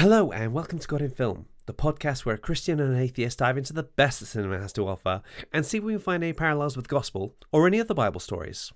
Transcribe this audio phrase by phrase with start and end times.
[0.00, 3.40] Hello, and welcome to God in Film, the podcast where a Christian and an atheist
[3.40, 5.20] dive into the best that cinema has to offer
[5.52, 8.72] and see if we can find any parallels with gospel or any other Bible stories.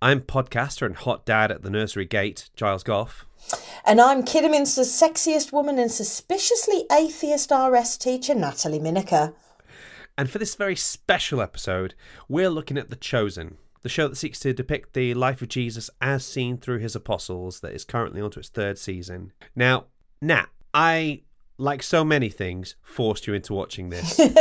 [0.00, 3.26] I'm podcaster and hot dad at the nursery gate, Giles Gough.
[3.84, 9.34] And I'm Kidderminster's sexiest woman and suspiciously atheist RS teacher, Natalie Minaker.
[10.16, 11.94] And for this very special episode,
[12.26, 15.90] we're looking at The Chosen, the show that seeks to depict the life of Jesus
[16.00, 19.34] as seen through his apostles, that is currently onto its third season.
[19.54, 19.88] Now,
[20.20, 21.22] Nat, I,
[21.58, 24.18] like so many things, forced you into watching this.
[24.18, 24.32] what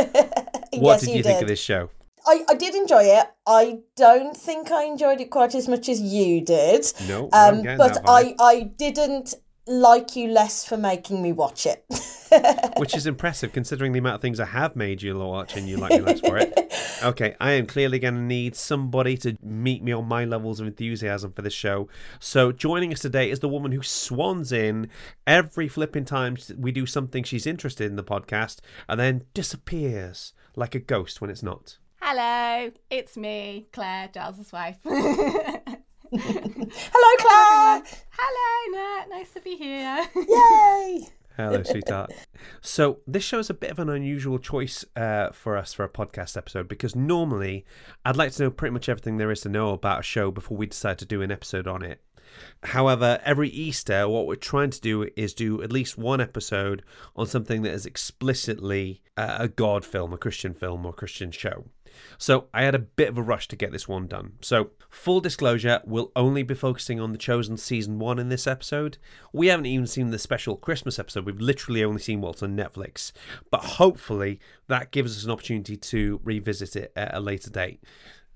[0.71, 1.43] Yes, did you you think did.
[1.43, 1.89] of this show?
[2.25, 3.25] I, I did enjoy it.
[3.45, 6.85] I don't think I enjoyed it quite as much as you did.
[7.07, 8.05] No, Um, but that vibe.
[8.07, 11.85] I, I didn't like you less for making me watch it.
[12.77, 15.77] which is impressive considering the amount of things I have made you watch and you
[15.77, 16.53] like me less for it.
[17.03, 20.67] Okay, I am clearly going to need somebody to meet me on my levels of
[20.67, 21.89] enthusiasm for this show.
[22.21, 24.89] So joining us today is the woman who swans in
[25.27, 30.75] every flipping time we do something she's interested in the podcast and then disappears like
[30.75, 31.77] a ghost when it's not.
[32.01, 34.77] Hello, it's me, Claire, Giles's wife.
[36.15, 37.83] Hello, Claire.
[38.11, 39.09] Hello, Nat.
[39.09, 40.07] Nice to be here.
[40.15, 41.07] Yay.
[41.37, 42.11] Hello, sweetheart.
[42.61, 45.89] So, this show is a bit of an unusual choice uh, for us for a
[45.89, 47.65] podcast episode because normally
[48.05, 50.55] I'd like to know pretty much everything there is to know about a show before
[50.55, 51.99] we decide to do an episode on it.
[52.61, 56.83] However, every Easter, what we're trying to do is do at least one episode
[57.15, 61.65] on something that is explicitly uh, a God film, a Christian film, or Christian show.
[62.17, 64.33] So I had a bit of a rush to get this one done.
[64.41, 68.97] So, full disclosure, we'll only be focusing on The Chosen Season 1 in this episode.
[69.31, 71.25] We haven't even seen the special Christmas episode.
[71.25, 73.11] We've literally only seen what's on Netflix.
[73.51, 77.81] But hopefully, that gives us an opportunity to revisit it at a later date.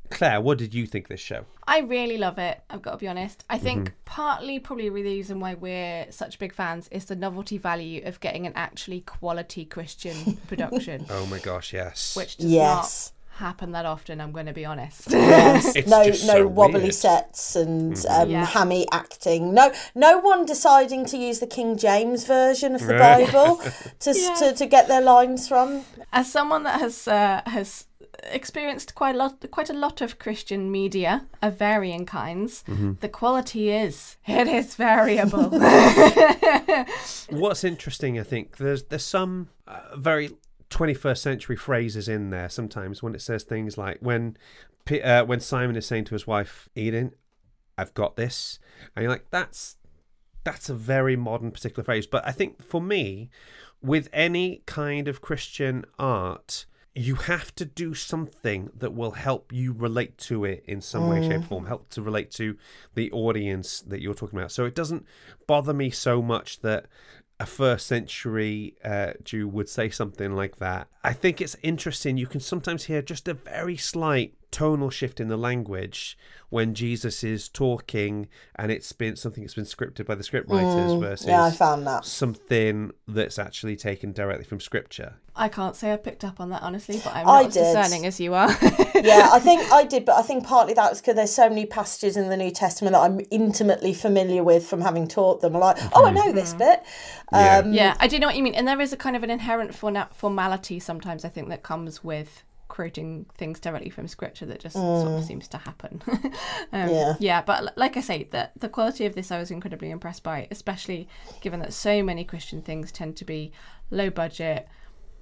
[0.10, 1.44] Claire, what did you think of this show?
[1.68, 3.44] I really love it, I've got to be honest.
[3.50, 3.94] I think Mm-hmm.
[4.06, 8.48] partly, probably the reason why we're such big fans is the novelty value of getting
[8.48, 12.16] an actually quality Christian production, Oh my gosh, yes.
[12.16, 13.12] which does Yes.
[13.12, 15.10] not happen that often, I'm going to be honest.
[15.10, 15.76] Yes.
[15.88, 16.94] No, no so wobbly weird.
[16.94, 18.46] sets and um, Yeah.
[18.46, 19.54] hammy acting.
[19.54, 23.62] No, no one deciding to use the King James version of the Bible
[24.00, 25.84] to, to to get their lines from.
[26.12, 27.86] As someone that has uh, has
[28.34, 32.94] experienced quite a lot quite a lot of Christian media of varying kinds, Mm-hmm.
[33.00, 35.50] the quality is it is variable.
[37.30, 40.30] What's interesting, I think, there's there's some uh, very
[40.70, 44.36] 21st century phrases in there sometimes when it says things like when
[45.04, 47.12] uh, when Simon is saying to his wife Eden,
[47.78, 48.60] "I've got this,"
[48.96, 49.78] and you're like, that's
[50.44, 52.08] that's a very modern particular phrase.
[52.08, 53.30] But I think for me,
[53.82, 59.74] with any kind of Christian art, you have to do something that will help you
[59.74, 62.58] relate to it in some way, shape, or form, help to relate to
[62.96, 64.52] the audience that you're talking about.
[64.52, 65.06] So it doesn't
[65.46, 66.88] bother me so much that
[67.40, 70.88] a first century uh, Jew would say something like that.
[71.04, 72.18] I think it's interesting.
[72.18, 76.18] You can sometimes hear just a very slight tonal shift in the language
[76.50, 80.94] when Jesus is talking and it's been something that's been scripted by the script writers
[80.94, 82.06] versus Mm, Yeah, I found that.
[82.06, 85.16] something that's actually taken directly from scripture.
[85.36, 87.60] I can't say I picked up on that honestly, but I'm I not as did.
[87.60, 88.50] discerning as you are.
[88.96, 92.16] yeah, I think I did, but I think partly that's because there's so many passages
[92.18, 95.54] in the New Testament that I'm intimately familiar with from having taught them.
[95.56, 96.82] I'm like, oh, I know this bit.
[97.32, 97.58] Yeah.
[97.60, 99.30] Um, yeah, I do know what you mean, and there is a kind of an
[99.30, 102.44] inherent forna- formality sometimes I think that comes with
[102.78, 105.26] quoting things directly from scripture that just sort of mm.
[105.26, 106.00] seems to happen.
[106.72, 107.16] um, Yeah.
[107.20, 110.48] yeah, but like I say, the the quality of this I was incredibly impressed by,
[110.52, 111.10] especially
[111.42, 113.52] given that so many Christian things tend to be
[113.90, 114.68] low budget.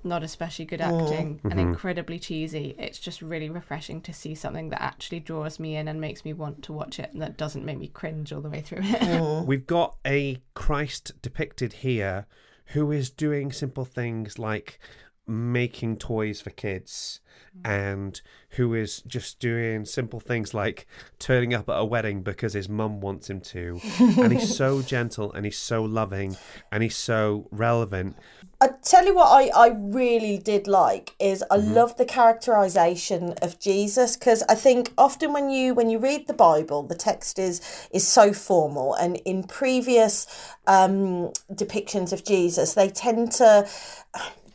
[0.04, 1.02] Not especially good mm.
[1.02, 1.60] acting and mm-hmm.
[1.60, 2.76] incredibly cheesy.
[2.78, 6.34] It's just really refreshing to see something that actually draws me in and makes me
[6.34, 9.02] want to watch it and that doesn't make me cringe all the way through it.
[9.02, 9.46] Mm.
[9.48, 12.28] We've got a Christ depicted here
[12.74, 14.80] who is doing simple things like
[15.28, 17.20] making toys for kids
[17.64, 18.22] and
[18.52, 20.86] who is just doing simple things like
[21.20, 23.80] turning up at a wedding because his mum wants him to.
[24.00, 26.36] and he's so gentle and he's so loving
[26.72, 28.16] and he's so relevant.
[28.62, 33.60] I tell you what I, I really did like is I love the characterization of
[33.60, 37.62] Jesus because I think often when you when you read the Bible the text is
[37.92, 40.28] is so formal and in previous
[40.68, 43.68] um, depictions of Jesus they tend to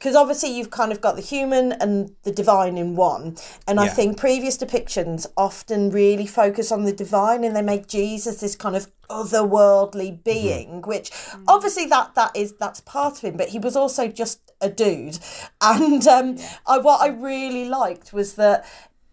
[0.01, 3.37] because obviously you've kind of got the human and the divine in one
[3.69, 8.41] and i think previous depictions often really focus on the divine and they make jesus
[8.41, 11.11] this kind of otherworldly being which
[11.49, 15.19] obviously that that is that's part of him but he was also just a dude.
[15.63, 18.65] And um I, what i really liked was that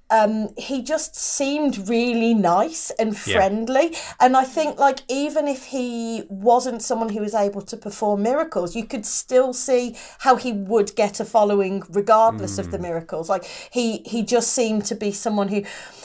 [0.10, 3.90] um, he just seemed really nice and friendly.
[3.92, 4.14] Yeah.
[4.20, 8.76] And I think, like, even if he wasn't someone who was able to perform miracles,
[8.76, 12.60] you could still see how he would get a following regardless mm.
[12.60, 12.84] of the mm.
[12.84, 13.30] miracles.
[13.30, 15.64] Like, he he just seemed to be someone who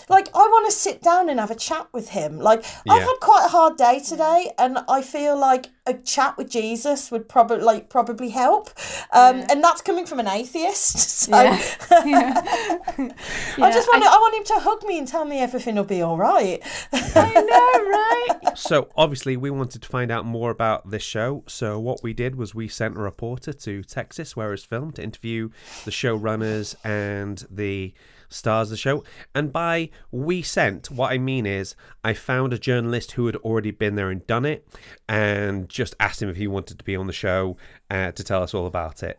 [0.09, 2.39] like I want to sit down and have a chat with him.
[2.39, 2.95] Like yeah.
[2.95, 7.11] I've had quite a hard day today, and I feel like a chat with Jesus
[7.11, 8.71] would probably like probably help.
[9.13, 9.47] Um, yeah.
[9.51, 11.11] And that's coming from an atheist.
[11.23, 12.41] So yeah.
[12.41, 14.09] I just want I...
[14.09, 16.61] I want him to hug me and tell me everything will be all right.
[16.93, 18.57] I know, right?
[18.59, 21.45] So obviously we wanted to find out more about this show.
[21.47, 25.03] So what we did was we sent a reporter to Texas where it's filmed to
[25.03, 25.51] interview
[25.85, 27.95] the showrunners and the
[28.33, 29.05] stars of the show.
[29.35, 33.71] And by we sent, what I mean is I found a journalist who had already
[33.71, 34.67] been there and done it
[35.09, 37.57] and just asked him if he wanted to be on the show
[37.91, 39.19] uh, to tell us all about it.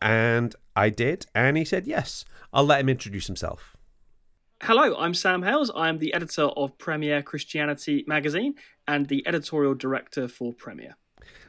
[0.00, 2.24] And I did, and he said yes.
[2.52, 3.76] I'll let him introduce himself.
[4.62, 5.70] Hello, I'm Sam Hailes.
[5.74, 8.54] I'm the editor of Premier Christianity magazine
[8.86, 10.96] and the editorial director for Premier.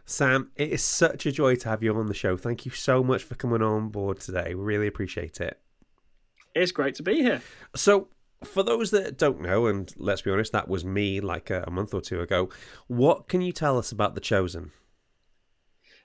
[0.06, 2.38] Sam, it is such a joy to have you on the show.
[2.38, 4.54] Thank you so much for coming on board today.
[4.54, 5.60] We really appreciate it.
[6.54, 7.42] It's great to be here.
[7.76, 8.08] So,
[8.46, 11.72] for those that don't know, and let's be honest, that was me like a, a
[11.72, 12.50] month or two ago,
[12.88, 14.72] what can you tell us about The Chosen?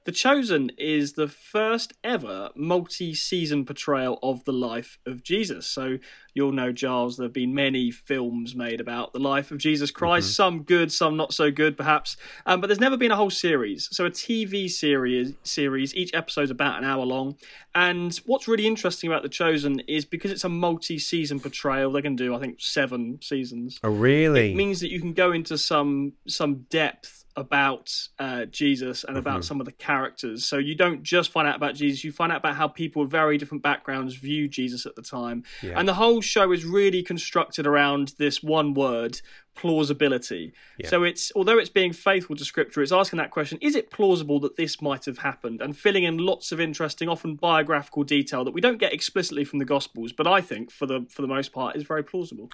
[0.05, 5.67] The Chosen is the first ever multi season portrayal of the life of Jesus.
[5.67, 5.99] So
[6.33, 10.29] you'll know, Giles, there have been many films made about the life of Jesus Christ,
[10.29, 10.33] mm-hmm.
[10.33, 12.17] some good, some not so good, perhaps.
[12.47, 13.89] Um, but there's never been a whole series.
[13.93, 17.37] So a TV series, series, each episode's about an hour long.
[17.75, 22.03] And what's really interesting about The Chosen is because it's a multi season portrayal, they
[22.03, 23.79] can do, I think, seven seasons.
[23.85, 24.53] Oh, really?
[24.53, 29.35] It means that you can go into some some depth about uh, Jesus and about
[29.35, 29.43] mm-hmm.
[29.43, 30.45] some of the characters.
[30.45, 33.11] So you don't just find out about Jesus, you find out about how people with
[33.11, 35.45] very different backgrounds view Jesus at the time.
[35.63, 35.79] Yeah.
[35.79, 39.21] And the whole show is really constructed around this one word
[39.55, 40.53] plausibility.
[40.79, 40.89] Yeah.
[40.89, 44.41] So it's although it's being faithful to scripture, it's asking that question, is it plausible
[44.41, 45.61] that this might have happened?
[45.61, 49.59] And filling in lots of interesting, often biographical detail that we don't get explicitly from
[49.59, 52.51] the gospels, but I think for the for the most part is very plausible.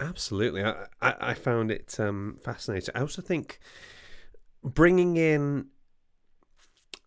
[0.00, 0.64] Absolutely.
[0.64, 2.94] I, I, I found it um, fascinating.
[2.96, 3.60] I also think
[4.64, 5.66] bringing in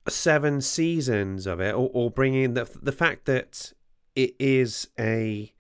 [0.08, 3.74] seven seasons of it, or, or bringing the the fact that
[4.16, 5.54] it is a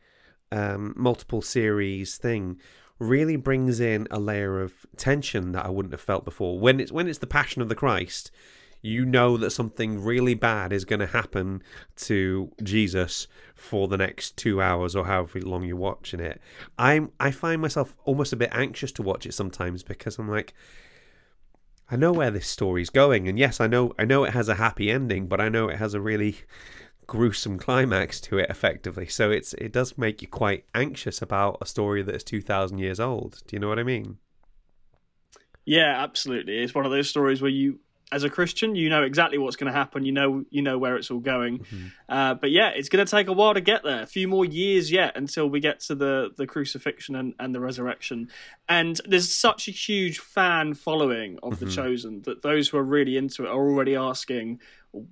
[0.51, 2.59] um, multiple series thing,
[2.99, 6.59] really brings in a layer of tension that I wouldn't have felt before.
[6.59, 8.31] When it's when it's the Passion of the Christ,
[8.81, 11.61] you know that something really bad is going to happen
[11.97, 16.39] to Jesus for the next two hours or however long you're watching it.
[16.77, 20.53] I'm I find myself almost a bit anxious to watch it sometimes because I'm like
[21.89, 24.55] I know where this story's going, and yes, I know I know it has a
[24.55, 26.37] happy ending, but I know it has a really
[27.07, 29.07] gruesome climax to it effectively.
[29.07, 32.79] So it's it does make you quite anxious about a story that is two thousand
[32.79, 33.41] years old.
[33.47, 34.17] Do you know what I mean?
[35.65, 36.59] Yeah, absolutely.
[36.59, 37.79] It's one of those stories where you
[38.11, 40.05] as a Christian, you know exactly what's going to happen.
[40.05, 41.59] You know, you know where it's all going.
[41.59, 41.87] Mm-hmm.
[42.07, 44.01] Uh, but yeah, it's going to take a while to get there.
[44.01, 47.59] A few more years yet until we get to the the crucifixion and, and the
[47.59, 48.29] resurrection.
[48.69, 51.65] And there's such a huge fan following of mm-hmm.
[51.65, 54.61] the Chosen that those who are really into it are already asking,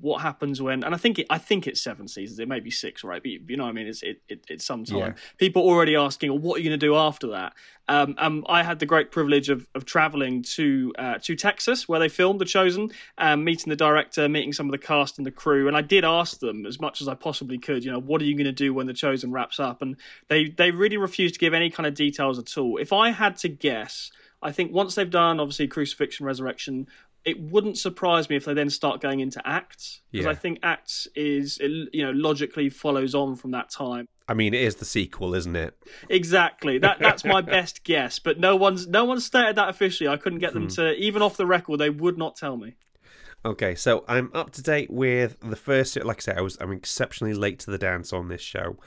[0.01, 2.39] what happens when and i think it i think it's seven seasons.
[2.39, 3.21] It may be six right?
[3.21, 3.87] But you know what i mean?
[3.87, 4.97] It's it, it it's some time.
[4.97, 5.13] Yeah.
[5.37, 7.53] people already asking well, what are you going to do after that?
[7.87, 11.99] Um, um i had the great privilege of, of traveling to uh, to texas where
[11.99, 12.89] they filmed the chosen
[13.19, 16.03] um, meeting the director meeting some of the cast and the crew and i did
[16.03, 18.51] ask them as much as i possibly could you know what are you going to
[18.51, 19.81] do when the chosen wraps up?
[19.81, 22.77] And they they really refused to give any kind of details at all.
[22.77, 24.11] If i had to guess
[24.41, 26.87] I think once they've done obviously crucifixion, resurrection,
[27.25, 30.31] it wouldn't surprise me if they then start going into acts because yeah.
[30.31, 34.07] I think acts is you know logically follows on from that time.
[34.27, 35.77] I mean, it is the sequel, isn't it?
[36.09, 36.77] Exactly.
[36.77, 40.07] That that's my best guess, but no one's no one's stated that officially.
[40.07, 40.75] I couldn't get them hmm.
[40.75, 41.79] to even off the record.
[41.79, 42.75] They would not tell me.
[43.43, 45.95] Okay, so I'm up to date with the first.
[46.03, 48.77] Like I said, I was I'm exceptionally late to the dance on this show.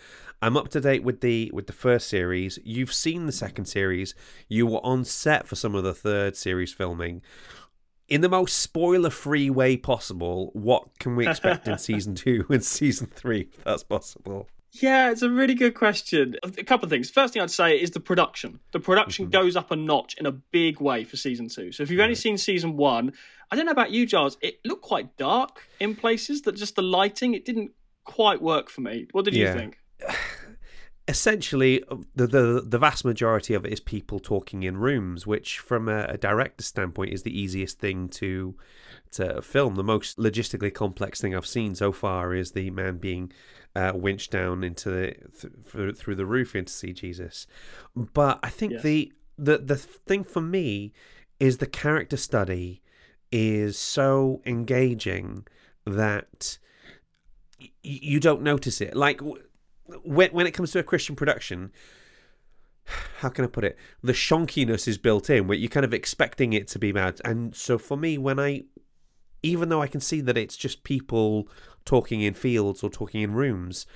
[0.41, 2.59] I'm up to date with the with the first series.
[2.65, 4.15] You've seen the second series.
[4.49, 7.23] You were on set for some of the third series filming
[8.09, 12.65] in the most spoiler free way possible, what can we expect in season two and
[12.65, 14.49] season three, if that's possible?
[14.73, 16.37] Yeah, it's a really good question.
[16.43, 17.11] A couple of things.
[17.11, 18.61] First thing I'd say is the production.
[18.73, 19.43] The production mm-hmm.
[19.43, 21.73] goes up a notch in a big way for season two.
[21.73, 23.13] So if you've only seen season one,
[23.51, 26.43] I don't know about you, Giles, it looked quite dark in places.
[26.43, 27.73] That just the lighting, it didn't
[28.05, 29.07] quite work for me.
[29.13, 29.53] What did yeah.
[29.53, 29.79] you think?
[31.09, 31.83] essentially
[32.15, 36.05] the, the the vast majority of it is people talking in rooms which from a,
[36.05, 38.55] a director's standpoint is the easiest thing to
[39.11, 43.33] to film the most logistically complex thing i've seen so far is the man being
[43.75, 45.15] uh, winch down into the
[45.73, 47.47] th- through the roof into see Jesus.
[47.95, 48.83] But I think Yes.
[48.83, 50.93] the the the thing for me
[51.39, 52.83] is the character study
[53.31, 55.47] is so engaging
[55.87, 56.59] that
[57.61, 58.97] y- you don't notice it.
[58.97, 59.21] Like
[60.03, 61.73] when when it comes to a Christian production,
[63.19, 63.77] how can I put it?
[64.03, 67.21] The shonkiness is built in, where you're kind of expecting it to be mad.
[67.25, 68.65] And so for me, when I,
[69.43, 71.49] even though I can see that it's just people
[71.85, 73.87] talking in fields or talking in rooms,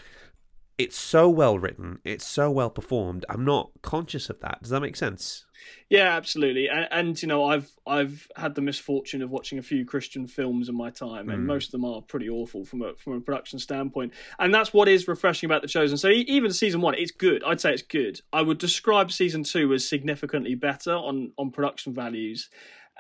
[0.83, 3.25] it's so well written, it's so well performed.
[3.29, 4.63] I'm not conscious of that.
[4.63, 5.45] Does that make sense?
[5.89, 6.69] Yeah, absolutely.
[6.69, 10.69] And, and you know, I've I've had the misfortune of watching a few Christian films
[10.69, 13.61] in my time, and most of them are pretty awful from a from a production
[13.61, 14.13] standpoint.
[14.41, 15.97] And that's what is refreshing about the Chosen.
[15.97, 17.45] So even season one, it's good.
[17.45, 18.21] I'd say it's good.
[18.33, 22.51] I would describe season two as significantly better on on production values.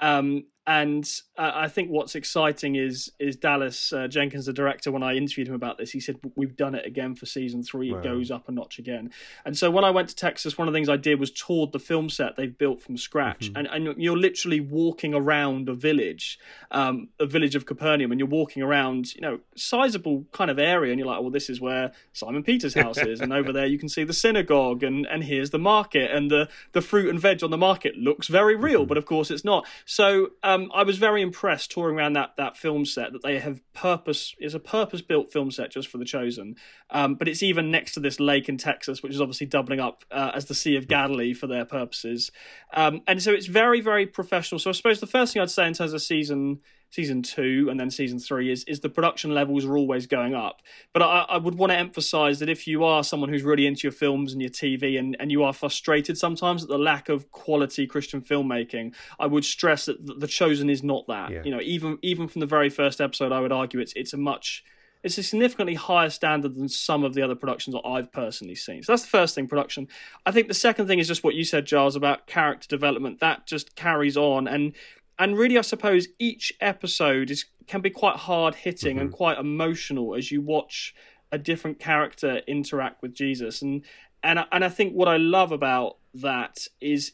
[0.00, 4.92] Um, and uh, I think what's exciting is is Dallas uh, Jenkins, the director.
[4.92, 7.92] When I interviewed him about this, he said we've done it again for season three.
[7.92, 9.10] It goes up a notch again.
[9.44, 11.72] And so when I went to Texas, one of the things I did was toured
[11.72, 16.38] the film set they've built from scratch, and and you're literally walking around a village,
[16.70, 20.92] um, a village of Capernaum, and you're walking around, you know, sizable kind of area,
[20.92, 23.78] and you're like, well, this is where Simon Peter's house is, and over there you
[23.78, 27.42] can see the synagogue, and and here's the market, and the the fruit and veg
[27.42, 29.66] on the market looks very real, but of course it's not.
[29.86, 33.60] So um, I was very impressed touring around that that film set that they have
[33.72, 36.56] purpose is a purpose built film set just for the chosen,
[36.90, 40.04] um, but it's even next to this lake in Texas, which is obviously doubling up
[40.10, 42.30] uh, as the Sea of Galilee for their purposes,
[42.74, 44.58] um, and so it's very very professional.
[44.58, 46.60] So I suppose the first thing I'd say in terms of season
[46.92, 50.60] season two and then season three is is the production levels are always going up.
[50.92, 53.84] But I, I would want to emphasize that if you are someone who's really into
[53.84, 57.32] your films and your TV and, and you are frustrated sometimes at the lack of
[57.32, 61.30] quality Christian filmmaking, I would stress that The Chosen is not that.
[61.30, 61.42] Yeah.
[61.44, 64.18] You know, even even from the very first episode, I would argue it's it's a
[64.18, 64.62] much
[65.02, 68.82] it's a significantly higher standard than some of the other productions that I've personally seen.
[68.82, 69.88] So that's the first thing, production.
[70.24, 73.20] I think the second thing is just what you said, Giles, about character development.
[73.20, 74.74] That just carries on, and
[75.18, 79.16] and really, I suppose each episode is can be quite hard hitting and mm-hmm.
[79.16, 80.94] quite emotional as you watch
[81.30, 83.82] a different character interact with Jesus, and
[84.22, 87.12] and I- and I think what I love about that is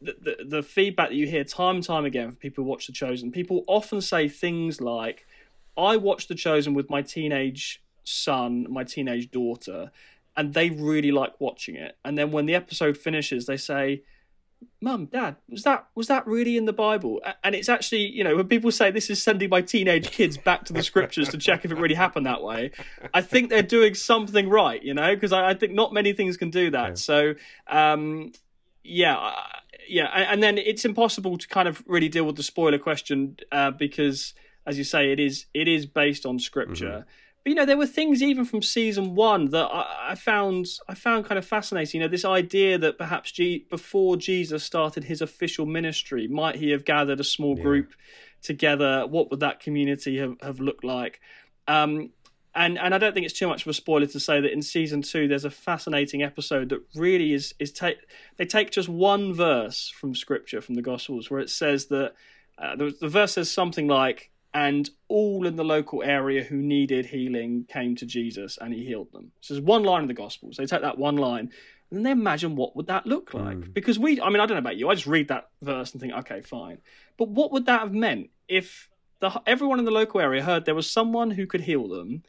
[0.00, 2.86] the, the, the feedback that you hear time and time again from people who watch
[2.86, 3.30] The Chosen.
[3.30, 5.26] People often say things like,
[5.76, 9.90] I watched The Chosen with my teenage son, my teenage daughter,
[10.36, 11.96] and they really like watching it.
[12.04, 14.02] And then when the episode finishes, they say,
[14.80, 17.20] Mum, Dad, was that was that really in the Bible?
[17.42, 20.64] And it's actually, you know, when people say this is sending my teenage kids back
[20.66, 22.70] to the scriptures to check if it really happened that way,
[23.12, 26.36] I think they're doing something right, you know, because I, I think not many things
[26.36, 26.88] can do that.
[26.88, 26.94] Yeah.
[26.94, 27.34] So,
[27.66, 28.32] um,
[28.82, 32.42] yeah, I- yeah, and, and then it's impossible to kind of really deal with the
[32.42, 34.32] spoiler question uh, because,
[34.66, 37.04] as you say, it is it is based on scripture.
[37.44, 40.94] But you know, there were things even from season one that I, I found I
[40.94, 42.00] found kind of fascinating.
[42.00, 46.70] You know, this idea that perhaps G, before Jesus started his official ministry, might he
[46.70, 47.92] have gathered a small group
[48.42, 49.06] together?
[49.06, 51.20] What would that community have, have looked like?
[51.68, 52.10] Um,
[52.54, 54.62] and and I don't think it's too much of a spoiler to say that in
[54.62, 57.98] season two there's a fascinating episode that really is is take
[58.36, 62.14] they take just one verse from scripture from the Gospels where it says that
[62.56, 67.06] uh, the, the verse says something like and all in the local area who needed
[67.06, 69.32] healing came to Jesus and he healed them.
[69.40, 70.56] So there's one line in the Gospels.
[70.56, 71.50] They take that one line
[71.90, 74.56] and then they imagine what would that look like because we I mean I don't
[74.56, 76.78] know about you I just read that verse and think okay fine
[77.18, 78.88] but what would that have meant if
[79.20, 82.22] the, everyone in the local area heard there was someone who could heal them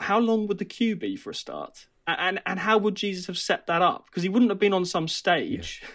[0.00, 1.86] how long would the queue be for a start?
[2.06, 4.06] And and how would Jesus have set that up?
[4.06, 5.82] Because he wouldn't have been on some stage.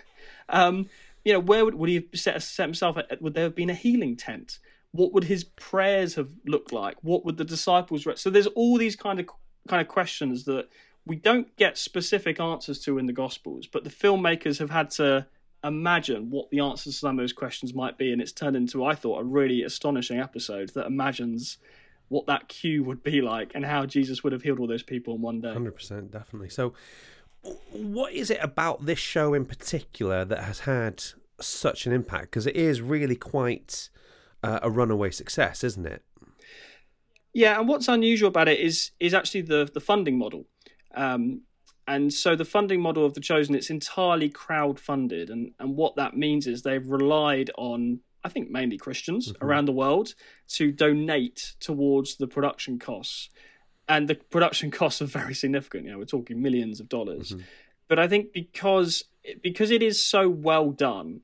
[0.50, 0.90] Um,
[1.24, 2.98] you know, where would would he have set, set himself?
[2.98, 4.60] At, would there have been a healing tent?
[4.94, 6.96] What would his prayers have looked like?
[7.02, 8.06] What would the disciples?
[8.06, 9.28] Re- so there's all these kind of
[9.68, 10.70] kind of questions that
[11.06, 15.28] we don't get specific answers to in the Gospels, but the filmmakers have had to
[15.64, 18.86] imagine what the answers to some of those questions might be, and it's turned into,
[18.86, 21.58] I thought, a really astonishing episode that imagines
[22.10, 25.16] what that queue would be like and how Jesus would have healed all those people
[25.16, 25.52] in one day.
[25.52, 26.50] Hundred percent, definitely.
[26.50, 26.74] So,
[27.72, 31.04] what is it about this show in particular that has had
[31.40, 32.26] such an impact?
[32.26, 33.90] Because it is really quite
[34.44, 36.04] uh, a runaway success, isn't it?
[37.34, 40.46] Yeah, and what's unusual about it is is actually the the funding model.
[40.96, 41.42] Um,
[41.88, 45.96] and so the funding model of the chosen it's entirely crowd funded and and what
[45.96, 50.14] that means is they've relied on I think mainly Christians around the world
[50.50, 53.30] to donate towards the production costs.
[53.90, 57.36] And the production costs are very significant, you know, we're talking millions of dollars.
[57.90, 59.04] But I think because
[59.42, 61.22] because it is so well done,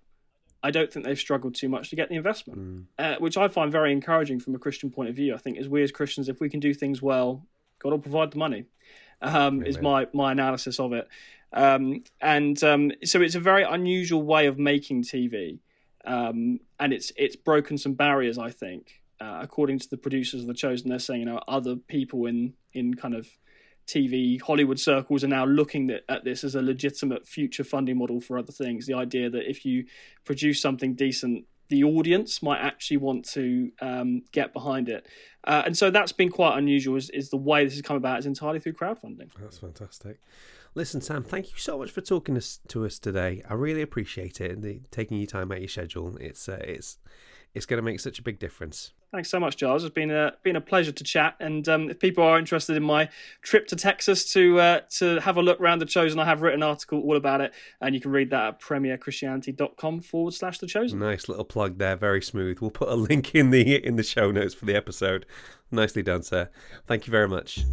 [0.62, 2.58] I don't think they've struggled too much to get the investment,
[2.98, 5.34] uh, which I find very encouraging from a Christian point of view.
[5.34, 7.46] I think as we as Christians, if we can do things well,
[7.80, 8.66] God will provide the money.
[9.22, 11.08] Um, is my my analysis of it.
[11.52, 15.60] Um, and um, so it's a very unusual way of making TV,
[16.06, 18.38] um, and it's it's broken some barriers.
[18.38, 21.76] I think, uh, according to the producers of the Chosen, they're saying you know other
[21.76, 23.28] people in in kind of
[23.90, 28.38] TV Hollywood circles are now looking at, this as a legitimate future funding model for
[28.38, 28.86] other things.
[28.86, 29.86] The idea that if you
[30.26, 35.06] produce something decent the audience might actually want to um, get behind it.
[35.44, 36.96] Uh, and so that's been quite unusual.
[36.96, 39.30] Is, is the way this has come about is entirely through crowdfunding.
[39.40, 40.20] That's fantastic.
[40.76, 43.44] Listen, Sam, thank you so much for talking us, to us today.
[43.48, 46.18] I really appreciate it and the, taking your time out of your schedule.
[46.18, 46.98] It's uh, it's
[47.54, 48.94] it's going to make such a big difference.
[49.12, 49.84] Thanks so much, Giles.
[49.84, 51.36] It's been a been a pleasure to chat.
[51.40, 53.10] And um, if people are interested in my
[53.42, 56.62] trip to Texas to uh, to have a look around the Chosen, I have written
[56.62, 57.52] an article all about it,
[57.82, 61.00] and you can read that at premierchristianity.com forward slash the Chosen.
[61.00, 62.60] Nice little plug there, very smooth.
[62.60, 65.26] We'll put a link in the in the show notes for the episode.
[65.72, 66.50] Nicely done, sir.
[66.86, 67.66] Thank you very much.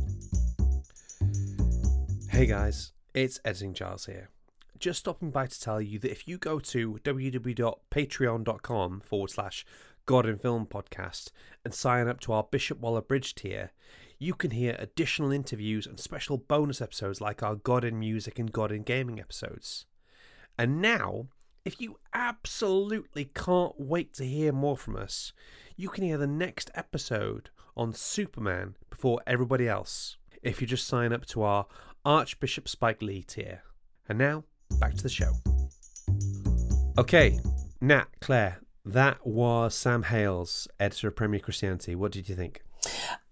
[2.31, 4.31] Hey guys, it's Editing Giles here.
[4.79, 9.67] Just stopping by to tell you that if you go to www.patreon.com forward slash
[10.07, 11.31] God in Film podcast
[11.65, 13.73] and sign up to our Bishop Waller Bridge tier,
[14.19, 18.53] you can hear additional interviews and special bonus episodes like our God in Music and
[18.53, 19.85] God in Gaming episodes.
[20.57, 21.27] And now,
[21.65, 25.33] if you absolutely can't wait to hear more from us,
[25.77, 31.13] you can hear the next episode on Superman before everybody else if you just sign
[31.13, 31.67] up to our
[32.05, 33.63] Archbishop Spike Lee tier.
[34.09, 34.45] And now,
[34.79, 35.33] back to the show.
[36.97, 37.39] Okay,
[37.81, 41.95] Nat, Claire, that was Sam Hailes, editor of Premier Christianity.
[41.95, 42.63] What did you think?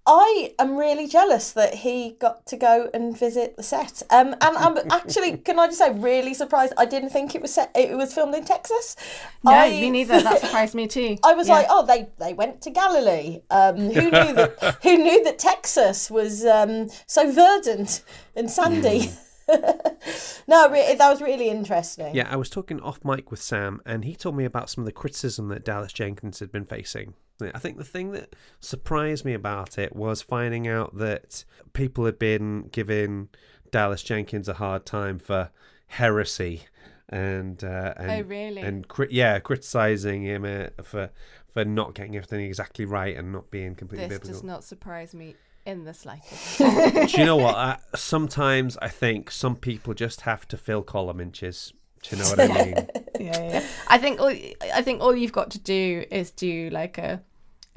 [0.07, 4.03] I am really jealous that he got to go and visit the set.
[4.11, 6.75] Um, and I'm actually, can I just say, really surprised.
[6.77, 7.71] I didn't think it was set.
[7.75, 8.97] It was filmed in Texas.
[9.45, 10.21] No, I, me neither.
[10.21, 11.17] That surprised me too.
[11.25, 11.55] I was Yeah.
[11.55, 13.41] like, oh, they they went to Galilee.
[13.51, 14.79] Um, who knew that?
[14.83, 18.03] who knew that Texas was um, so verdant
[18.37, 19.11] and sandy?
[20.49, 22.15] no, re- that was really interesting.
[22.15, 24.87] Yeah, I was talking off mic with Sam, and he told me about some of
[24.87, 27.15] the criticism that Dallas Jenkins had been facing.
[27.43, 32.19] I think the thing that surprised me about it was finding out that people had
[32.19, 33.29] been giving
[33.73, 35.51] Dallas Jenkins a hard time for
[35.89, 36.63] heresy
[37.09, 38.61] and uh, and Oh, really?
[38.63, 41.11] and cri- yeah, criticizing him uh, for
[41.53, 44.41] for not getting everything exactly right and not being completely This biblical.
[44.41, 45.35] does not surprise me
[45.67, 46.59] in the slightest.
[46.59, 47.55] Do you know what?
[47.57, 51.73] I, sometimes I think some people just have to fill column inches.
[52.03, 52.75] Do you know what I mean?
[53.21, 53.65] yeah, yeah.
[53.89, 57.23] I think all I think all you've got to do is do like a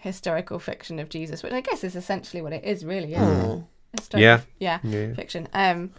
[0.02, 3.64] historical fiction of Jesus, which I guess is essentially what it is, really, isn't it?
[3.94, 4.42] Historical, Yeah.
[4.60, 5.14] yeah, Yeah.
[5.14, 5.48] fiction.
[5.54, 5.92] Um,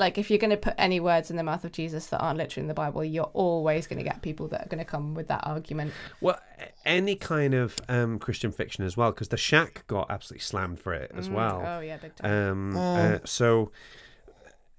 [0.00, 2.38] like if you're going to put any words in the mouth of Jesus that aren't
[2.38, 5.14] literally in the Bible, you're always going to get people that are going to come
[5.14, 5.92] with that argument.
[6.20, 6.40] Well,
[6.84, 10.94] any kind of um, Christian fiction as well, because The Shack got absolutely slammed for
[10.94, 11.62] it as well.
[11.64, 12.50] Oh yeah, big time.
[12.50, 13.70] Um, uh, so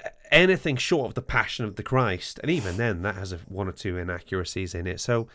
[0.03, 3.37] uh, anything short of the Passion of the Christ, and even then, that has a,
[3.47, 4.99] one or two inaccuracies in it.
[4.99, 5.27] So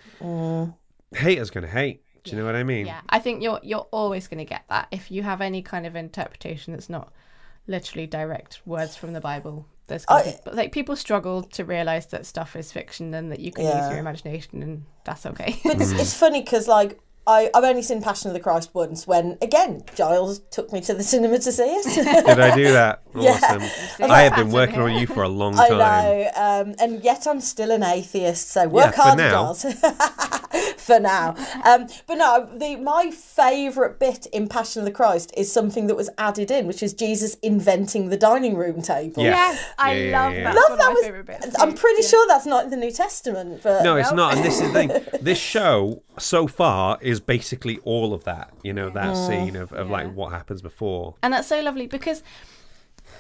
[1.15, 2.03] haters going to hate.
[2.25, 2.87] Do you know what I mean?
[2.87, 5.87] Yeah, I think you're you're always going to get that if you have any kind
[5.87, 7.13] of interpretation that's not
[7.69, 9.67] literally direct words from the Bible.
[9.87, 13.41] There's I- be, but like people struggle to realize that stuff is fiction and that
[13.41, 13.83] you can Yeah.
[13.83, 15.59] use your imagination, and that's okay.
[15.65, 16.01] But it's, mm.
[16.01, 19.83] it's funny because like I, I've only seen Passion of the Christ once when again
[19.95, 22.25] Giles took me to the cinema to see it.
[22.27, 23.03] Did I do that?
[23.17, 23.31] Yeah.
[23.31, 23.63] Awesome.
[23.63, 25.73] seen I have been working on you for a long time.
[25.73, 28.51] I know, um, and yet I'm still an atheist.
[28.51, 29.55] So work for hard, now.
[29.55, 29.65] Giles.
[30.77, 31.35] for now,
[31.65, 35.95] um, but no, the my favourite bit in Passion of the Christ is something that
[35.95, 39.23] was added in, which is Jesus inventing the dining room table.
[39.23, 39.31] Yeah.
[39.31, 40.45] yes, I Yeah, yeah, love yeah.
[40.45, 40.55] that.
[40.55, 41.59] Love that of my was- favorite bits.
[41.59, 42.09] I'm pretty Yeah.
[42.09, 44.17] sure that's not in the New Testament, but No, it's No.
[44.17, 44.37] not.
[44.37, 44.91] And this is the thing.
[45.23, 48.53] This show so far is basically all of that.
[48.63, 49.93] You know, that scene of, of Yeah.
[49.93, 51.15] like what happens before.
[51.23, 52.23] And that's so lovely because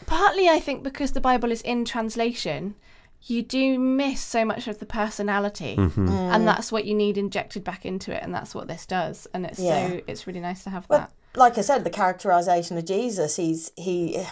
[0.06, 2.74] partly I think because the Bible is in translation,
[3.22, 5.76] you do miss so much of the personality.
[5.76, 6.08] Mm-hmm.
[6.08, 9.26] And that's what you need injected back into it and that's what this does.
[9.34, 9.88] And it's Yeah.
[9.88, 11.38] so it's really nice to have But that.
[11.38, 14.24] like I said, the characterization of Jesus, he's he,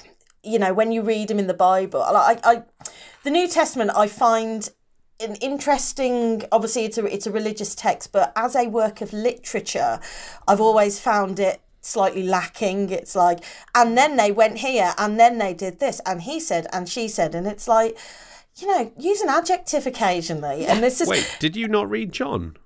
[0.43, 2.63] you know, when you read him in the Bible, like I, I
[3.25, 4.69] the New Testament, I find
[5.25, 6.45] an interesting.
[6.53, 10.01] Obviously, it's a it's a religious text, but as a work of literature,
[10.47, 12.91] I've always found it slightly lacking.
[12.91, 13.41] It's like,
[13.75, 17.09] and then they went here, and then they did this, and he said, and she
[17.09, 17.97] said, and it's like.
[18.57, 22.57] You know, use an adjective occasionally, and this is Wait, did you not read John?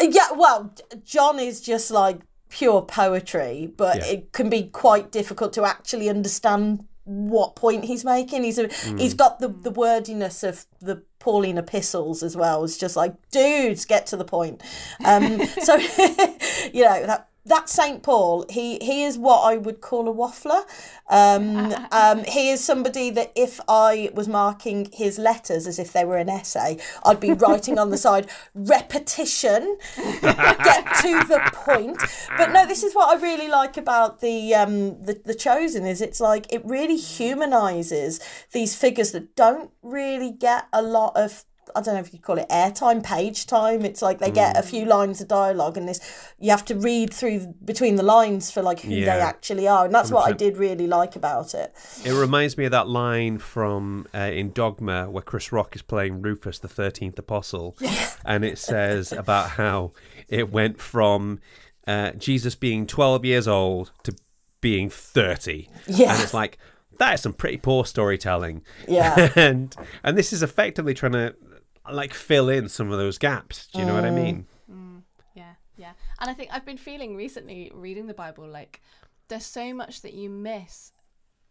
[0.00, 4.06] yeah, well, John is just like pure poetry, but Yeah.
[4.06, 8.44] it can be quite difficult to actually understand what point he's making.
[8.44, 9.16] He's a, he's mm.
[9.16, 12.62] got the the wordiness of the Pauline epistles as well.
[12.62, 14.62] It's just like, dudes, get to the point.
[15.04, 15.74] Um, so
[16.72, 20.64] you know that that Saint Paul, he he is what I would call a waffler.
[21.08, 26.04] Um, um, he is somebody that if I was marking his letters as if they
[26.04, 31.98] were an essay, I'd be writing on the side repetition, get to the point.
[32.36, 36.00] But no, this is what I really like about the um the, the chosen is
[36.00, 38.20] it's like it really humanizes
[38.52, 42.38] these figures that don't really get a lot of I don't know if you call
[42.38, 43.84] it airtime, page time.
[43.84, 46.00] It's like they get a few lines of dialogue, and this
[46.38, 49.94] you have to read through between the lines for like who they actually are, and
[49.94, 51.74] that's what I did really like about it.
[52.04, 56.22] It reminds me of that line from uh, in Dogma where Chris Rock is playing
[56.22, 57.76] Rufus, the thirteenth apostle,
[58.24, 59.92] and it says about how
[60.28, 61.40] it went from
[61.86, 64.14] uh, Jesus being twelve years old to
[64.60, 66.14] being thirty, Yeah.
[66.14, 66.58] and it's like
[66.98, 69.30] that is some pretty poor storytelling, Yeah.
[69.36, 71.34] and and this is effectively trying to
[71.92, 73.68] like fill in some of those gaps.
[73.68, 74.14] Do you know what I mm.
[74.14, 74.46] mean?
[74.70, 75.02] Mm.
[75.34, 75.92] Yeah, yeah.
[76.20, 78.80] And I think I've been feeling recently reading the Bible like
[79.28, 80.92] there's so much that you miss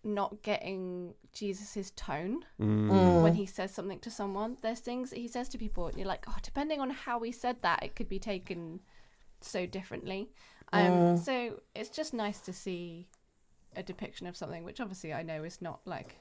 [0.04, 3.24] not getting Jesus's tone mm.
[3.24, 4.58] when he says something to someone.
[4.62, 7.32] There's things that he says to people and you're like, "Oh, depending on how he
[7.32, 8.82] said that, it could be taken
[9.42, 10.30] so differently."
[10.74, 13.08] Um so it's just nice to see
[13.76, 16.18] a depiction of something which obviously I know is not like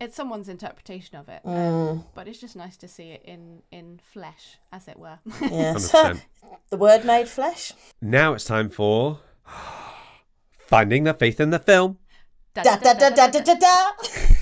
[0.00, 4.00] it's someone's interpretation of it, um, but it's just nice to see it in in
[4.12, 5.18] flesh, as it were.
[5.40, 5.90] Yes.
[6.70, 7.72] the word made flesh.
[8.00, 9.20] Now it's time for
[10.58, 11.98] finding the faith in the film.
[12.54, 13.92] Da da da da da da da.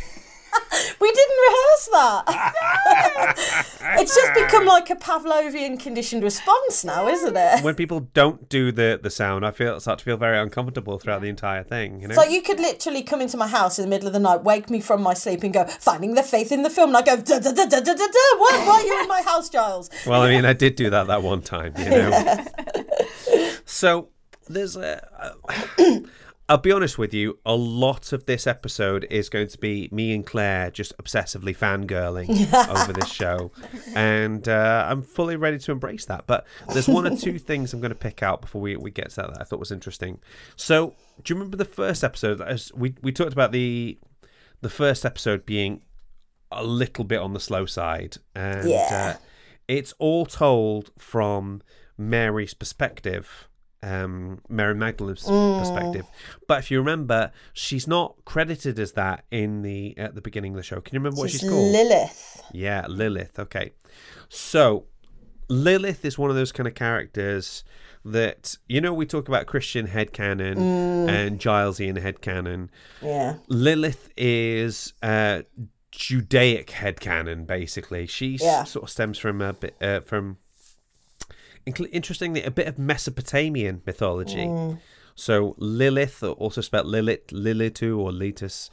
[1.01, 2.25] we didn't rehearse that.
[4.01, 7.63] it's just become like a Pavlovian conditioned response now, isn't it?
[7.63, 11.23] when people don't do the the sound, I feel start to feel very uncomfortable throughout
[11.23, 12.01] the entire thing.
[12.03, 14.21] You know, So you could literally come into my house in the middle of the
[14.21, 16.97] night, wake me from my sleep, and go finding the faith in the film, and
[16.99, 18.39] I go da da da da da da da.
[18.39, 19.91] Why, why are you in my house, Giles?
[20.07, 21.75] well, I mean, I did do that that one time.
[21.79, 22.45] You know,
[23.65, 24.09] so
[24.49, 25.07] there's a.
[25.79, 26.01] Uh,
[26.51, 27.39] I'll be honest with you.
[27.45, 32.29] A lot of this episode is going to be me and Claire just obsessively fangirling
[32.81, 33.53] over this show,
[33.95, 36.27] and uh, I'm fully ready to embrace that.
[36.27, 39.11] But there's one or two things I'm going to pick out before we, we get
[39.11, 40.21] to that that I thought was interesting.
[40.57, 42.41] So, do you remember the first episode?
[42.41, 43.99] As we we talked about the
[44.63, 45.83] the first episode being
[46.51, 49.17] a little bit on the slow side, and Yeah.
[49.17, 49.21] uh,
[49.69, 51.61] it's all told from
[51.99, 53.48] Mary's perspective.
[53.83, 56.05] Um, Mary Magdalene's perspective,
[56.49, 60.57] but if you remember, she's not credited as that in the at the beginning of
[60.57, 60.81] the show.
[60.81, 61.71] Can you remember what she's, She's called?
[61.73, 62.43] Lilith.
[62.53, 63.39] Yeah, Lilith.
[63.39, 63.73] Okay.
[64.29, 64.87] So,
[65.49, 67.63] Lilith is one of those kind of characters
[68.05, 70.57] that, you know, we talk about Christian headcanon
[71.09, 72.69] and Gilesian headcanon.
[73.03, 73.37] Yeah.
[73.49, 75.43] Lilith is uh,
[75.93, 78.07] Judaic headcanon, basically.
[78.07, 78.65] She Yeah.
[78.65, 80.39] sort of stems from a bit, uh, from,
[81.69, 84.47] incl- interestingly, a bit of Mesopotamian mythology.
[85.15, 88.71] So Lilith, also spelled Lilith, Lilitu, or Litus,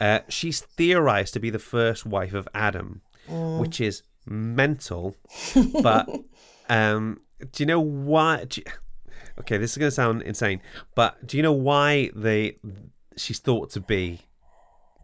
[0.00, 5.16] uh, she's theorized to be the first wife of Adam, which is mental.
[5.82, 6.06] but
[6.68, 7.20] um,
[7.52, 8.44] do you know why?
[8.54, 8.64] you-
[9.40, 10.60] okay, this is going to sound insane,
[10.94, 12.58] but do you know why they
[13.16, 14.20] she's thought to be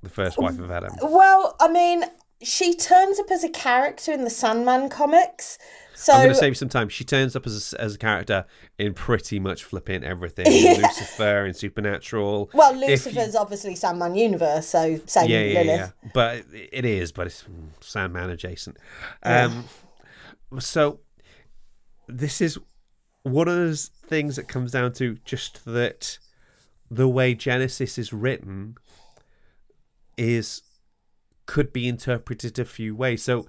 [0.03, 0.93] the first wife of Adam?
[1.03, 2.05] Well, I mean,
[2.43, 5.59] she turns up as a character in the Sandman comics.
[5.95, 6.89] So I'm going to save you some time.
[6.89, 8.45] She turns up as a, as a character
[8.79, 10.47] in pretty much flipping everything.
[10.51, 12.51] In Lucifer and Supernatural.
[12.55, 15.67] well, If you- Lucifer's obviously Sandman universe, so same yeah, yeah, Lilith.
[16.03, 16.11] yeah.
[16.15, 17.45] But it is, but it's
[17.81, 18.79] Sandman adjacent.
[19.23, 19.65] Um,
[20.59, 21.01] So
[22.09, 22.59] this is
[23.23, 26.19] one of those things that comes down to just that
[26.91, 28.75] the way Genesis is written
[30.19, 30.63] is
[31.47, 33.23] could be interpreted a few ways.
[33.23, 33.47] So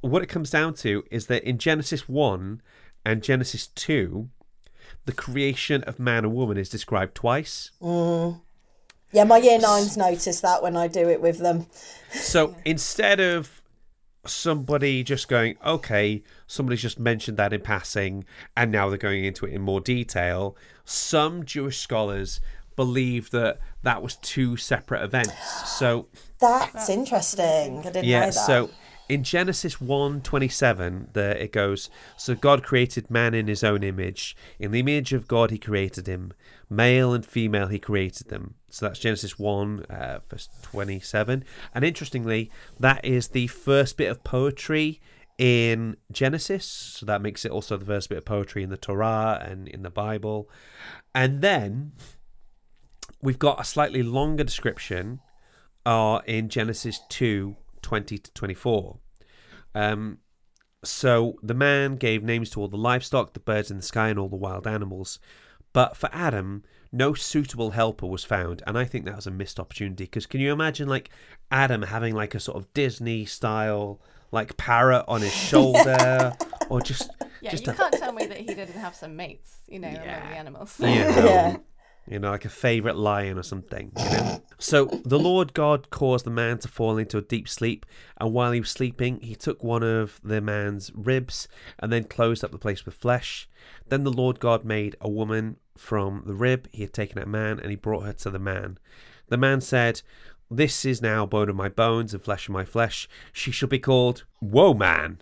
[0.00, 2.62] what it comes down to is that in Genesis 1
[3.04, 4.28] and Genesis 2,
[5.06, 7.70] the creation of man and woman is described twice.
[7.80, 8.40] Mm.
[9.12, 11.66] Yeah, my year nines notice that when I do it with them.
[12.10, 13.62] So instead of
[14.26, 18.24] somebody just going, okay, somebody's just mentioned that in passing,
[18.56, 22.40] and now they're going into it in more detail, some Jewish scholars
[22.76, 25.32] believe that that was two separate events.
[25.78, 26.06] So
[26.38, 27.80] That's interesting.
[27.80, 28.34] I didn't know yeah, that.
[28.34, 28.70] so
[29.08, 34.36] in Genesis 1 27, there it goes, So God created man in his own image.
[34.58, 36.32] In the image of God, he created him.
[36.68, 38.54] Male and female, he created them.
[38.70, 41.44] So that's Genesis 1, uh, verse 27.
[41.74, 45.00] And interestingly, that is the first bit of poetry
[45.38, 46.66] in Genesis.
[46.66, 49.82] So that makes it also the first bit of poetry in the Torah and in
[49.82, 50.50] the Bible.
[51.14, 51.92] And then
[53.22, 55.20] we've got a slightly longer description
[55.86, 58.98] are in Genesis 2 20 to 24.
[59.74, 60.18] Um,
[60.84, 64.18] So the man gave names to all the livestock, the birds in the sky, and
[64.18, 65.18] all the wild animals.
[65.72, 66.62] But for Adam,
[66.92, 70.04] no suitable helper was found, and I think that was a missed opportunity.
[70.04, 71.10] Because can you imagine, like
[71.50, 76.32] Adam having like a sort of Disney style, like parrot on his shoulder,
[76.70, 77.10] or just
[77.40, 79.88] Yeah, just you a, can't tell me that he didn't have some mates, you know,
[79.88, 80.78] among the animals.
[80.80, 81.56] you know, Yeah.
[82.10, 83.92] you know, like a favorite lion or something.
[83.96, 84.42] You know?
[84.58, 87.86] so the Lord God caused the man to fall into a deep sleep,
[88.18, 92.44] and while he was sleeping, he took one of the man's ribs and then closed
[92.44, 93.48] up the place with flesh.
[93.88, 97.58] Then the Lord God made a woman from the rib he had taken out man,
[97.60, 98.78] and he brought her to the man.
[99.28, 100.02] The man said,
[100.50, 103.08] This is now bone of my bones and flesh of my flesh.
[103.32, 105.20] She shall be called Woe Man,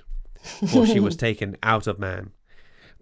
[0.70, 2.31] for she was taken out of man.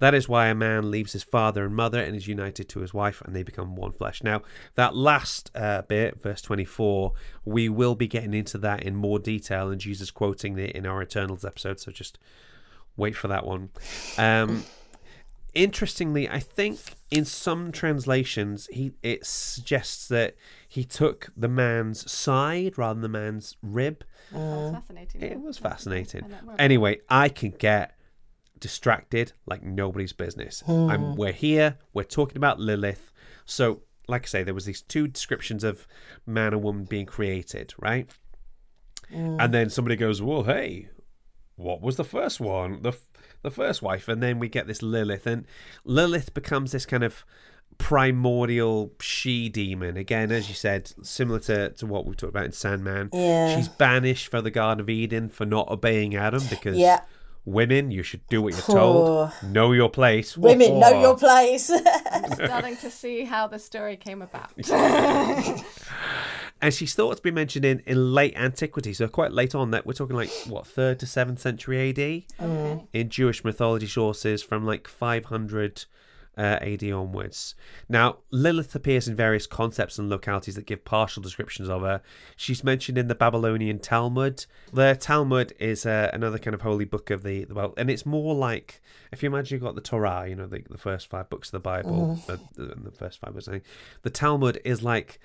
[0.05, 2.93] That is why a man leaves his father and mother and is united to his
[2.93, 4.23] wife, and they become one flesh.
[4.23, 4.43] Now,
[4.75, 7.15] that last uh, bit, verse 24,
[7.47, 11.01] we will be getting into that in more detail, and Jesus quoting it in our
[11.01, 12.19] Eternals episode, so just
[12.99, 13.71] wait for that one.
[14.19, 14.65] Um,
[15.55, 20.37] interestingly, I think in some translations, he it suggests that
[20.69, 24.05] he took the man's side rather than the man's rib.
[24.31, 25.23] Sounds fascinating.
[25.23, 26.21] It was I'd like to fascinating.
[26.21, 27.94] find out more about Anyway, I can get
[28.69, 30.63] distracted like nobody's business.
[30.65, 30.89] Hmm.
[30.91, 33.13] I'm we're here, we're talking about Lilith.
[33.45, 35.87] So, like I say, there was these two descriptions of
[36.27, 38.09] man and woman being created, right?
[39.11, 39.37] Hmm.
[39.39, 40.89] And then somebody goes, "Well, hey,
[41.57, 42.81] what was the first one?
[42.81, 43.07] The f-
[43.43, 45.45] the first wife?" And then we get this Lilith, and
[45.85, 47.25] Lilith becomes this kind of
[47.77, 52.53] primordial she demon again as you said similar to, to what we talked about in
[52.53, 53.57] sandman Yeah.
[53.57, 57.01] she's banished for the garden of eden for not obeying adam because Yeah.
[57.47, 61.69] Women you should do what you're told know your place Women, know your place.
[61.71, 62.33] it.
[62.45, 64.51] Starting to see how the story came about.
[66.63, 69.87] and she's thought to be mentioned in, in late antiquity so quite late on that
[69.87, 72.27] we're talking like what third to seventh century ad Okay.
[72.41, 72.87] Mm.
[72.93, 75.85] in Jewish mythology sources from like 500
[76.37, 77.55] uh, AD onwards.
[77.89, 82.03] Now, Lilith appears in various concepts and localities that give partial descriptions of her.
[82.37, 84.47] She's mentioned in the Babylonian Talmud.
[84.73, 88.07] The Talmud is uh, another kind of holy book of the, the Bible, and it's
[88.07, 88.81] more like
[89.13, 91.53] if you imagine you've got the Torah, you know, the, the first five books of
[91.53, 93.65] the Bible, uh, the, the first five books, I think.
[94.03, 95.21] The Talmud is like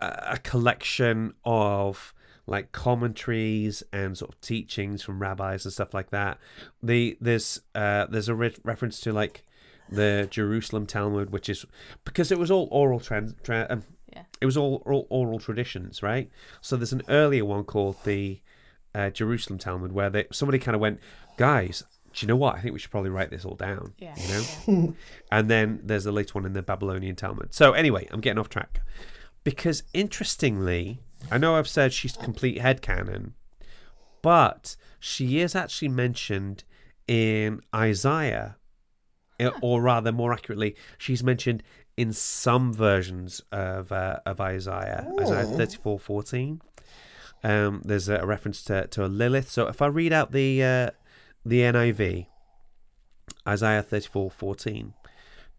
[0.00, 2.14] a, a collection of
[2.46, 6.38] like commentaries and sort of teachings from rabbis and stuff like that.
[6.82, 9.44] The there's uh there's a re- reference to like
[9.90, 11.64] the Jerusalem Talmud, which is
[12.04, 13.34] because it was all oral trans.
[13.42, 14.22] Tra- um, Yeah.
[14.40, 16.30] It was all, all oral traditions, right?
[16.60, 18.40] So there's an earlier one called the
[18.94, 21.00] uh, Jerusalem Talmud where they, somebody kind of went,
[21.36, 21.84] guys.
[22.12, 22.56] Do you know what?
[22.56, 23.94] I think we should probably write this all down.
[23.98, 24.14] Yeah.
[24.16, 24.28] You
[24.76, 24.94] know.
[25.30, 27.54] And then there's the later one in the Babylonian Talmud.
[27.54, 28.80] So anyway, I'm getting off track
[29.44, 33.32] because interestingly, I know I've said she's complete headcanon,
[34.20, 36.64] but she is actually mentioned
[37.08, 38.56] in Isaiah,
[39.60, 41.62] or rather, more accurately, she's mentioned
[41.96, 46.60] in some versions of uh, of Isaiah, Isaiah thirty four fourteen.
[47.44, 49.50] Um, there's a reference to, to a Lilith.
[49.50, 50.90] So if I read out the uh,
[51.44, 52.26] the NIV,
[53.46, 54.94] Isaiah thirty four fourteen.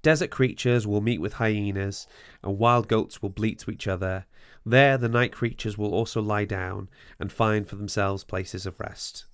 [0.01, 2.07] Desert creatures will meet with hyenas,
[2.43, 4.25] and wild goats will bleat to each other.
[4.65, 9.25] There, the night creatures will also lie down and find for themselves places of rest.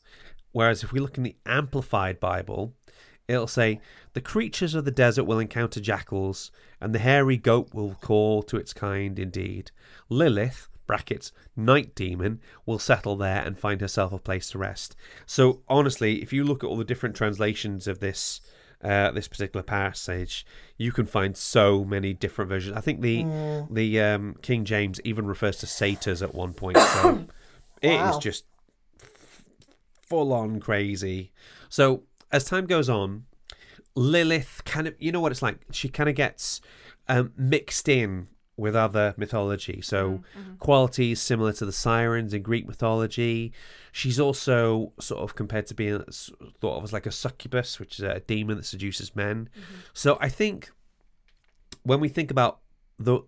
[0.52, 2.76] Whereas, if we look in the Amplified Bible,
[3.30, 3.80] it'll say,
[4.14, 8.58] The creatures of the desert will encounter jackals, and the hairy goat will call to
[8.58, 9.72] its kind indeed.
[10.10, 14.96] Lilith, brackets, night demon, will settle there and find herself a place to rest.
[15.26, 18.42] So, honestly, if you look at all the different translations of this
[18.82, 20.46] uh, this particular passage,
[20.78, 22.78] you can find so many different versions.
[22.78, 23.24] I think the
[23.70, 26.78] the um, King James even refers to satyrs at one point.
[26.78, 27.26] So
[27.82, 28.46] it is just
[29.02, 29.44] f-
[30.08, 31.32] full on crazy.
[31.68, 33.26] So as time goes on,
[33.96, 35.60] Lilith kind of you know what it's like.
[35.72, 36.62] She kind of gets
[37.08, 38.28] um, mixed in
[38.60, 39.82] with other mythology.
[39.82, 40.56] So mm-hmm, mm-hmm.
[40.56, 43.54] qualities similar to the sirens in Greek mythology.
[43.92, 46.04] She's also sort of compared to being
[46.60, 49.50] thought of as like a succubus, which is a demon that seduces men.
[49.52, 49.76] Mm-hmm.
[49.94, 50.72] So I think
[51.84, 52.60] when we think about
[53.00, 53.22] the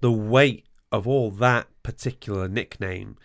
[0.00, 3.16] the weight of all that particular nickname,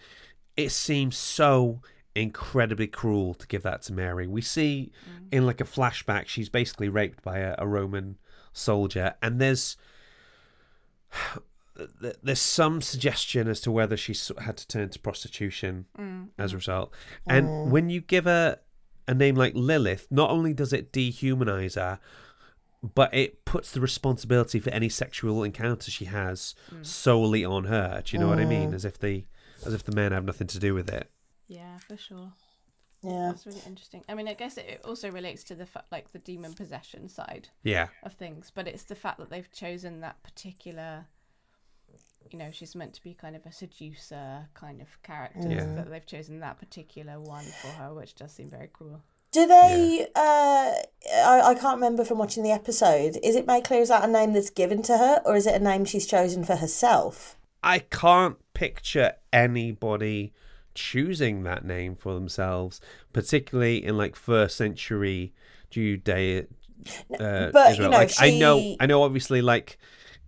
[0.55, 1.81] it seems so
[2.15, 4.27] incredibly cruel to give that to Mary.
[4.27, 5.27] We see mm.
[5.31, 8.17] in like a flashback, she's basically raped by a, a Roman
[8.53, 9.77] soldier, and there's
[12.21, 16.27] there's some suggestion as to whether she had to turn to prostitution mm.
[16.37, 16.91] as a result.
[17.27, 17.37] Mm.
[17.37, 17.63] And oh.
[17.65, 18.59] when you give her
[19.07, 21.99] a name like Lilith, not only does it dehumanize her,
[22.81, 28.01] but it puts the responsibility for any sexual encounter she has solely on her.
[28.03, 28.73] Do you know what I mean?
[28.73, 29.25] As if the
[29.65, 31.09] as if the men have nothing to do with it.
[31.51, 32.31] Yeah, for sure.
[33.03, 33.27] Yeah.
[33.31, 34.03] That's really interesting.
[34.07, 37.49] I mean, I guess it also relates to the fa- like the demon possession side
[37.63, 37.87] Yeah.
[38.03, 41.07] of things, but it's the fact that they've chosen that particular.
[42.31, 45.49] You know, she's meant to be kind of a seducer kind of character.
[45.49, 45.65] Yeah.
[45.75, 49.01] That they've chosen that particular one for her, which does seem very cruel.
[49.31, 50.07] Do they?
[50.15, 50.71] Uh,
[51.25, 53.17] I I can't remember from watching the episode.
[53.23, 55.55] Is it made clear is that a name that's given to her, or is it
[55.59, 57.37] a name she's chosen for herself?
[57.63, 60.31] I can't picture anybody
[60.73, 62.81] choosing that name for themselves,
[63.13, 65.33] particularly in like first century
[65.69, 66.47] Judea.
[67.19, 69.03] Uh, But, you know, like I know, I know.
[69.03, 69.77] Obviously, like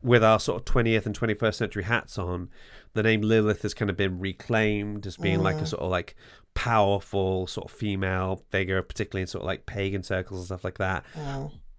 [0.02, 2.50] with our sort of twentieth and twenty first century hats on,
[2.94, 6.16] the name Lilith has kind of been reclaimed as being like a sort of like
[6.54, 10.78] powerful sort of female figure, particularly in sort of like pagan circles and stuff like
[10.78, 11.04] that.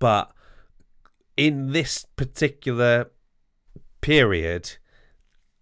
[0.00, 0.32] But
[1.36, 3.10] in this particular
[4.00, 4.76] period,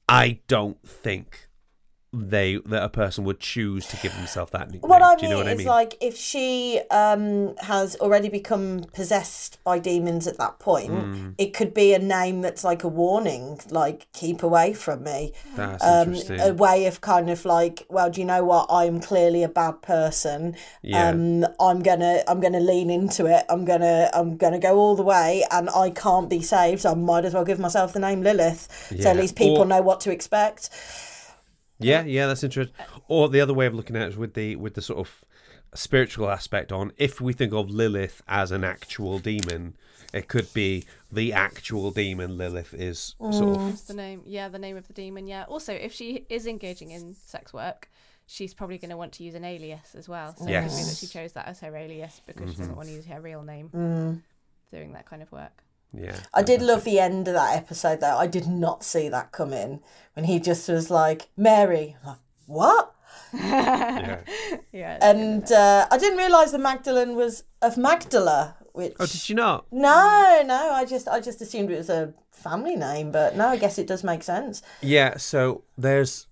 [0.08, 1.48] I don't think
[2.14, 4.88] they that a person would choose to give himself that nickname.
[4.88, 5.66] What I Do you mean know what I is mean?
[5.66, 11.34] like if she um has already become possessed by demons at that point, Mm.
[11.38, 15.32] it could be a name that's like a warning, like keep away from me.
[15.56, 16.40] That's Um, interesting.
[16.40, 18.66] a way of kind of like, well, do you know what?
[18.70, 20.54] I'm clearly a bad person.
[20.82, 21.08] Yeah.
[21.08, 23.44] Um, I'm gonna I'm gonna lean into it.
[23.48, 26.82] I'm gonna I'm gonna go all the way, and I can't be saved.
[26.82, 28.68] So I might as well give myself the name Lilith,
[29.00, 30.68] so at least people Or- know what to expect.
[31.82, 32.74] Yeah, yeah, that's interesting.
[33.08, 35.24] Or the other way of looking at it is with the with the sort of
[35.74, 36.92] spiritual aspect on.
[36.96, 39.74] If we think of Lilith as an actual demon,
[40.12, 43.54] it could be the actual demon Lilith is sort mm.
[43.54, 43.62] of.
[43.62, 44.22] What's the name?
[44.26, 45.26] Yeah, the name of the demon.
[45.26, 45.44] Yeah.
[45.44, 47.90] Also, if she is engaging in sex work,
[48.26, 50.34] she's probably going to want to use an alias as well.
[50.36, 51.00] So it could be that Yes.
[51.00, 52.76] she chose that as her alias because she doesn't mm-hmm.
[52.76, 54.20] want to use her real name mm.
[54.70, 55.62] doing that kind of work.
[55.94, 58.16] Yeah, I did love the end of that episode though.
[58.16, 59.80] I did not see that coming
[60.14, 61.96] when he just was like Mary.
[62.06, 62.94] Like, what?
[63.34, 64.20] Yeah.
[64.72, 64.98] Yeah.
[65.02, 69.66] And uh, I didn't realise the Magdalene was of Magdala, which Oh, did you not?
[69.70, 70.70] no, no.
[70.72, 73.86] I just I just assumed it was a family name, but no, I guess it
[73.86, 74.62] does make sense.
[74.80, 75.18] Yeah.
[75.18, 76.26] So there's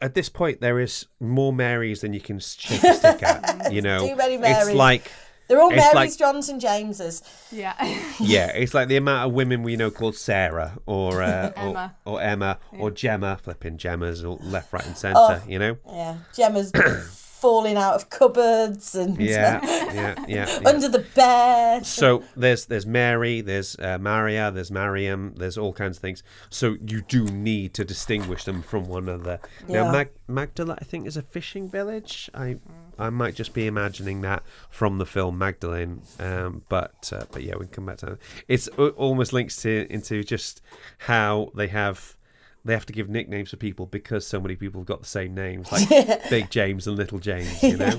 [0.00, 3.72] at this point there is more Marys than you can shake a stick at.
[3.72, 5.10] You know, Too many it's like
[5.46, 7.22] They're all It's Marys, like- Johns, and Jameses.
[7.52, 7.74] yeah.
[8.20, 11.94] yeah, it's like the amount of women we know called Sarah or uh, Emma.
[12.06, 15.42] or, or Emma or Gemma, flipping Gemmas all left, right, and centre.
[15.46, 15.76] You know.
[15.86, 16.72] Yeah, Gemma's
[17.44, 19.60] falling out of cupboards and Yeah,
[19.92, 20.48] yeah, yeah.
[20.48, 20.60] yeah.
[20.64, 21.84] under the bed.
[21.84, 26.22] So there's there's Mary, there's uh, Maria, there's Mariam, there's all kinds of things.
[26.48, 29.40] So you do need to distinguish them from one another.
[29.68, 32.30] Now Mag- Magdala, I think, is a fishing village.
[32.34, 32.56] I
[32.98, 37.56] I might just be imagining that from the film Magdalene, um, but uh, but yeah,
[37.56, 38.18] we can come back to that.
[38.48, 40.62] It's almost links to into just
[40.96, 42.16] how they have.
[42.64, 45.34] They have to give nicknames for people because so many people have got the same
[45.34, 45.86] names, like
[46.30, 47.62] Big James and Little James.
[47.62, 47.98] You know.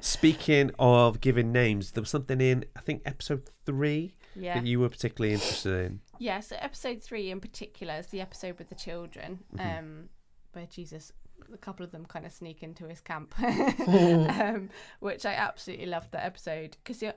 [0.00, 4.54] Speaking of giving names, there was something in I think episode three Yeah.
[4.54, 6.00] that you were particularly interested in.
[6.18, 10.08] Yeah, so episode three in particular is the episode with the children, um,
[10.52, 11.12] where Jesus,
[11.52, 16.12] a couple of them kind of sneak into his camp, um, which I absolutely loved
[16.12, 17.14] that episode because you're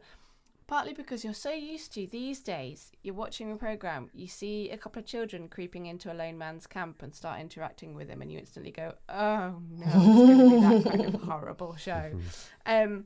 [0.68, 2.92] partly because you're so used to these days.
[3.02, 6.68] You're watching a program, you see a couple of children creeping into a lone man's
[6.68, 10.50] camp and start interacting with him, and you instantly go, "Oh no, it's going to
[10.50, 12.12] be that kind of horrible show."
[12.66, 13.06] Um,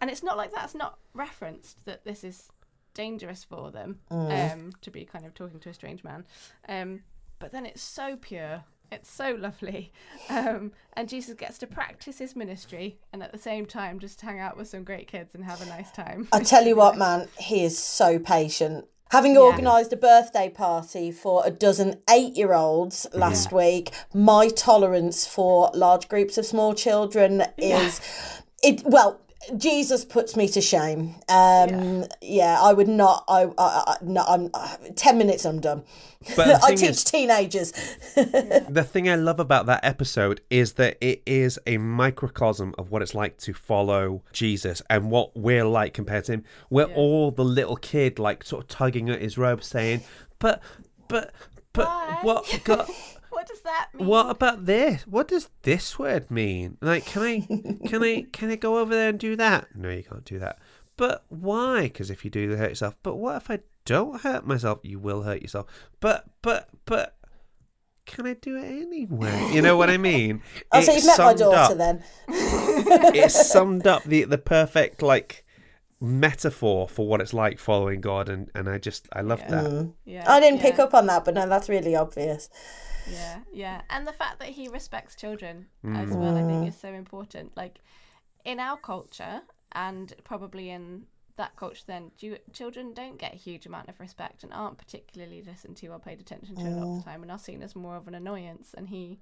[0.00, 2.48] and it's not like that's not referenced that this is
[2.94, 6.24] dangerous for them um, to be kind of talking to a strange man.
[6.68, 7.00] Um,
[7.38, 8.64] but then it's so pure.
[8.92, 9.92] It's so lovely.
[10.28, 14.38] Um, and Jesus gets to practice his ministry and at the same time just hang
[14.40, 16.28] out with some great kids and have a nice time.
[16.32, 18.86] I tell you what, man, he is so patient.
[19.10, 19.40] Having Yeah.
[19.40, 25.70] organised a birthday party for a dozen eight year olds last week, my tolerance for
[25.74, 28.00] large groups of small children is
[28.62, 29.20] it well
[29.56, 31.14] Jesus puts me to shame.
[31.28, 32.58] Um, yeah.
[32.60, 33.24] I would not.
[33.26, 34.22] I, I, I no.
[34.22, 35.44] I'm uh, ten minutes.
[35.46, 35.82] I'm done.
[36.36, 37.72] But I teach is- teenagers.
[38.16, 43.02] The thing I love about that episode is that it is a microcosm of what
[43.02, 46.44] it's like to follow Jesus and what we're like compared to him.
[46.68, 50.02] We're all the little kid, like sort of tugging at his robe, saying,
[50.38, 50.62] "But,
[51.08, 51.32] but,
[51.72, 52.18] but, Why?
[52.22, 52.60] what?
[52.64, 52.88] God,
[53.40, 54.06] what does that mean?
[54.06, 55.06] what about this?
[55.06, 56.76] What does this word mean?
[56.82, 57.40] Like, can I,
[57.88, 59.68] can I, can I go over there and do that?
[59.74, 60.58] No, you can't do that.
[60.98, 61.84] But why?
[61.84, 62.98] Because if you do, you hurt yourself.
[63.02, 64.80] But what if I don't hurt myself?
[64.82, 65.66] You will hurt yourself.
[66.00, 67.16] But, but, but.
[68.04, 69.50] Can I do it anyway?
[69.52, 70.42] You know what I mean?
[70.72, 72.04] Oh, so It you've met my summed daughter up- then.
[73.14, 75.46] It summed up the the perfect like
[76.00, 79.92] metaphor for what it's like following God, and and I just I love that.
[80.04, 80.28] yeah, mm.
[80.28, 82.50] I didn't pick up on that, but no, that's really obvious.
[83.08, 83.82] Yeah, yeah.
[83.90, 85.96] And the fact that he respects children mm.
[85.96, 86.68] as well, I think, mm.
[86.68, 87.56] is so important.
[87.56, 87.80] Like,
[88.44, 89.40] in our culture
[89.72, 91.04] and probably in
[91.36, 95.42] that culture then Jew- children don't get a huge amount of respect and aren't particularly
[95.42, 97.04] listened to or paid attention to a lot of the mm.
[97.04, 99.18] time and are seen as more of an annoyance and he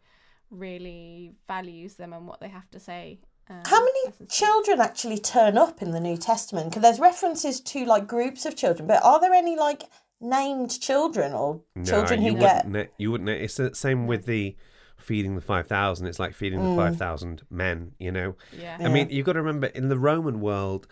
[0.51, 5.57] really values them and what they have to say um, How many children actually turn
[5.57, 6.71] up in the New Testament?
[6.71, 9.85] Because there's references to like groups of children, but are there any like
[10.21, 12.67] named children or children you who get?
[12.67, 12.91] wouldn't.
[12.99, 13.31] You wouldn't.
[13.31, 14.57] It's the same with the
[14.97, 16.07] feeding the five thousand.
[16.07, 16.71] It's like feeding Mm.
[16.71, 17.93] the five thousand men.
[17.99, 18.37] You know.
[18.59, 20.87] yeah I mean, you've got to remember in the Roman world,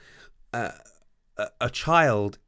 [0.52, 0.72] uh,
[1.36, 2.38] a, a child,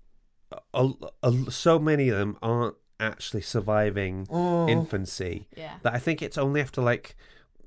[0.73, 0.91] a,
[1.23, 4.69] a- so many of them aren't actually surviving Mm.
[4.69, 7.15] infancy yeah that I think it's only after like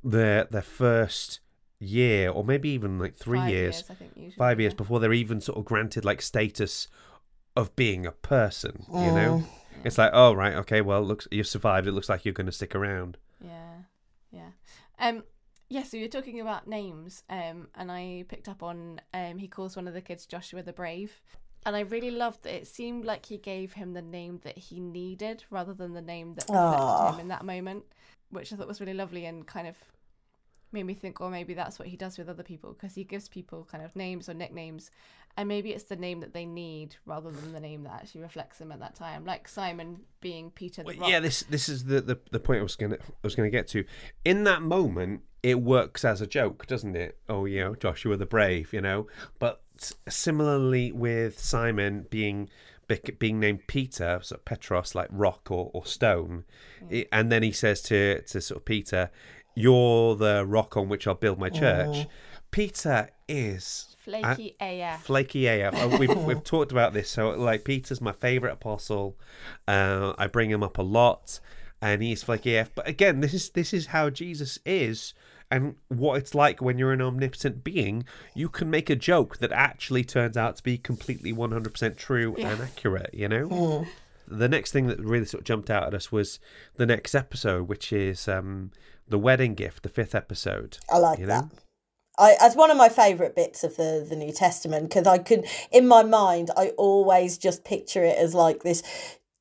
[0.04, 1.40] their their first
[1.80, 5.14] year or maybe even like three Five years, I think usually, five years before they're
[5.14, 6.88] even sort of granted like status
[7.56, 8.86] of being a person.
[8.94, 9.46] You know, Mm.
[9.84, 11.88] it's like oh right, okay, well, looks you've survived.
[11.88, 13.18] It looks like you're going to stick around.
[13.44, 13.74] Yeah,
[14.32, 14.50] yeah.
[15.00, 15.24] Um,
[15.70, 15.84] yeah.
[15.84, 19.88] So you're talking about names, um, and I picked up on um, he calls one
[19.88, 21.22] of the kids Joshua the Brave,
[21.66, 22.54] and I really loved that.
[22.56, 26.34] It seemed like he gave him the name that he needed rather than the name
[26.34, 27.14] that reflected Aw.
[27.14, 27.84] him in that moment,
[28.30, 29.76] which I thought was really lovely and kind of
[30.74, 33.28] made me think, well, maybe that's what he does with other people because he gives
[33.30, 34.92] people kind of names or nicknames,
[35.38, 38.58] and maybe it's the name that they need rather than the name that actually reflects
[38.58, 39.26] them at that time.
[39.26, 41.10] Like Simon being Peter the Well, Rock.
[41.10, 43.68] yeah, this this is the, the, the point I was gonna I was gonna get
[43.70, 43.84] to.
[44.26, 47.18] In that moment, it works as a joke, doesn't it?
[47.30, 49.08] Oh, you know, Joshua the Brave, you know.
[49.40, 49.62] But
[50.08, 52.50] similarly with Simon being
[53.20, 56.44] being named Peter, so Petros, like rock or, or stone,
[56.90, 59.10] it- and then he says to to sort of Peter,
[59.56, 62.08] "You're the rock on which I'll build my church."
[62.52, 65.04] Peter is Flaky AF.
[65.04, 65.74] Flaky AF.
[65.74, 67.10] Uh, We've we've talked about this.
[67.10, 69.18] So like Peter's my favorite apostle.
[69.68, 71.40] Uh, I bring him up a lot,
[71.82, 72.74] and he's flaky AF.
[72.76, 75.14] But again, this is this is how Jesus is,
[75.50, 78.04] and what it's like when you're an omnipotent being.
[78.34, 82.62] You can make a joke that actually turns out to be completely 100% true and
[82.62, 83.12] accurate.
[83.14, 83.86] You know.
[84.28, 86.40] The next thing that really sort of jumped out at us was
[86.78, 88.72] the next episode, which is um,
[89.12, 90.80] the wedding gift, the fifth episode.
[90.90, 91.42] I like you know?
[91.42, 91.52] that.
[92.18, 95.46] I, as one of my favourite bits of the, the New Testament, because I could,
[95.72, 98.84] in my mind, I always just picture it as like this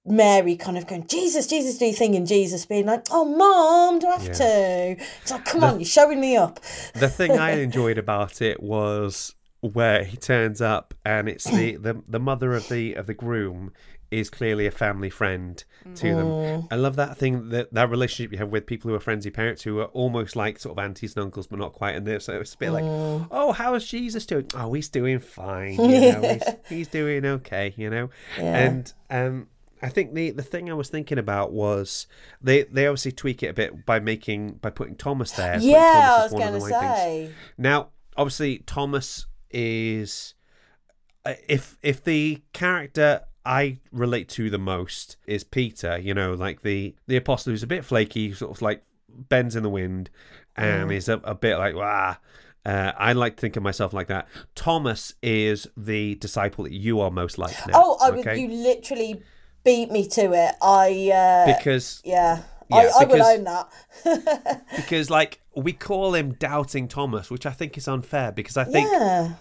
[0.06, 2.14] Mary kind of going, Jesus, Jesus, do you think?
[2.16, 4.32] And Jesus being like, oh, mom, do I have Yeah.
[4.32, 5.04] to?
[5.22, 6.60] It's like, come on, you're showing me up.
[6.94, 12.02] the thing I enjoyed about it was where he turns up and it's the, the
[12.08, 13.72] the mother of the of the groom
[14.10, 15.62] is clearly a family friend
[15.94, 16.68] to them.
[16.70, 19.32] I love that thing that that relationship you have with people who are friends your
[19.32, 22.20] parents who are almost like sort of aunties and uncles but not quite and they're
[22.20, 22.84] so it's a bit like
[23.30, 27.72] oh how is Jesus doing oh he's doing fine you know he's, he's doing okay
[27.76, 29.48] you know and um
[29.82, 32.06] I think the, the thing I was thinking about was
[32.42, 35.58] they, they obviously tweak it a bit by making by putting Thomas there.
[35.58, 36.96] Yeah, Thomas I was going to main things.
[36.98, 37.30] say.
[37.56, 40.34] Now, obviously, Thomas is
[41.24, 45.98] uh, if if the character I relate to the most is Peter.
[45.98, 49.62] You know, like the the apostle who's a bit flaky, sort of like bends in
[49.62, 50.10] the wind,
[50.56, 52.18] and is a, a bit like ah.
[52.66, 54.28] Uh, I like to think of myself like that.
[54.54, 57.72] Thomas is the disciple that you are most like now.
[57.74, 59.22] Oh, I would, you literally
[59.64, 60.54] beat me to it.
[60.60, 64.66] I, uh, because yeah, Yeah, I, I will because- own that.
[64.76, 68.90] because like we call him doubting Thomas, which I think is unfair because I think
[68.92, 69.32] yeah.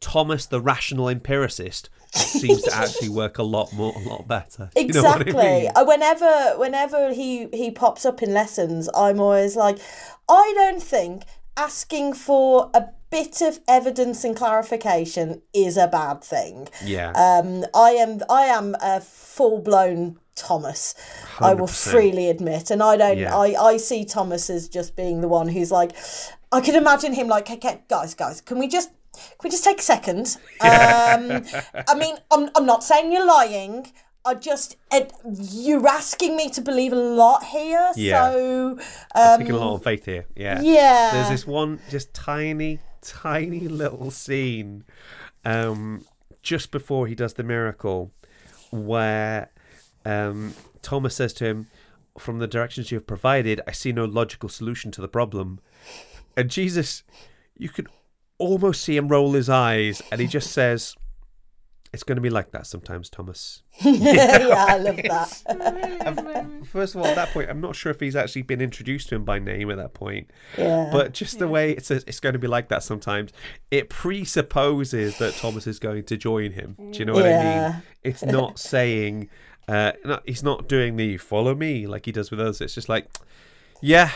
[0.00, 4.70] Thomas, the rational empiricist, seems to actually work a lot more, a lot better.
[4.76, 5.34] You know I Exactly.
[5.34, 5.70] mean?
[5.74, 9.78] Uh, Whenever whenever he he pops up in lessons, I'm always like,
[10.28, 11.24] I don't think
[11.56, 16.68] asking for a bit of evidence and clarification is a bad thing.
[16.84, 20.94] Yeah, Um, I am I am a full blown Thomas.
[21.40, 23.18] I will freely admit, and I don't.
[23.18, 23.36] Yeah.
[23.36, 25.92] I I see Thomas as just being the one who's like,
[26.52, 28.90] I can imagine him like, okay, guys, guys, can we just.
[29.18, 30.36] Can we just take a second?
[30.60, 31.44] Um,
[31.86, 33.92] I mean, I'm, I'm not saying you're lying.
[34.24, 35.12] I just, it,
[35.52, 37.90] you're asking me to believe a lot here.
[37.96, 38.30] Yeah.
[38.32, 38.78] So,
[39.14, 40.26] I'm taking a lot of faith here.
[40.36, 41.10] Yeah, um, yeah.
[41.12, 44.84] There's this one just tiny, tiny little scene,
[45.44, 46.04] um,
[46.42, 48.10] just before he does the miracle,
[48.70, 49.50] where
[50.04, 51.68] um, Thomas says to him,
[52.18, 55.60] "From the directions you have provided, I see no logical solution to the problem,"
[56.36, 57.02] and Jesus,
[57.56, 57.88] you could
[58.38, 60.94] almost see him roll his eyes, and he just says.
[61.90, 63.62] It's going to be like that sometimes, Thomas.
[63.80, 66.66] yeah, I love that.
[66.70, 69.14] First of all, at that point, I'm not sure if he's actually been introduced to
[69.14, 70.30] him by name at that point.
[70.58, 70.90] Yeah.
[70.92, 73.32] But just the way it says it's going to be like that sometimes,
[73.70, 76.76] it presupposes that Thomas is going to join him.
[76.90, 77.82] Do you know what I mean?
[78.02, 79.30] It's not saying,
[79.66, 82.60] uh, no, he's not doing the follow me like he does with us.
[82.60, 83.08] It's just like,
[83.80, 84.10] yeah,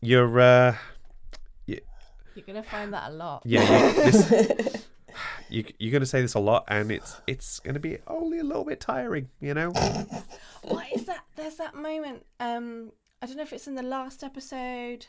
[0.00, 0.78] you're, uh, y-
[2.34, 3.42] You're gonna find that a lot.
[3.44, 4.86] Yeah, you, this,
[5.48, 8.44] you, you're to say this a lot, and it's it's going to be only a
[8.44, 9.70] little bit tiring, you know.
[10.62, 11.24] What is that?
[11.36, 12.24] There's that moment.
[12.40, 15.06] Um, I don't know if it's in the last episode.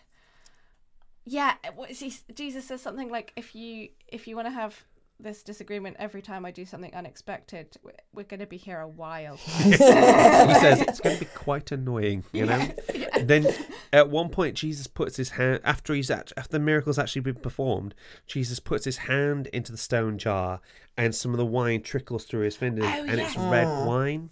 [1.23, 2.13] Yeah, what is he?
[2.34, 4.84] Jesus says something like, "If you if you want to have
[5.20, 8.88] this disagreement every time I do something unexpected, we're, we're going to be here a
[8.88, 12.68] while." he says it's going to be quite annoying, you know.
[13.22, 13.47] Then
[13.93, 17.36] at one point, Jesus puts his hand after he's act, after the miracle's actually been
[17.36, 17.95] performed.
[18.28, 20.59] Jesus puts his hand into the stone jar,
[20.97, 23.86] and some of the wine trickles through his fingers, Oh, and it's red oh.
[23.86, 24.32] wine.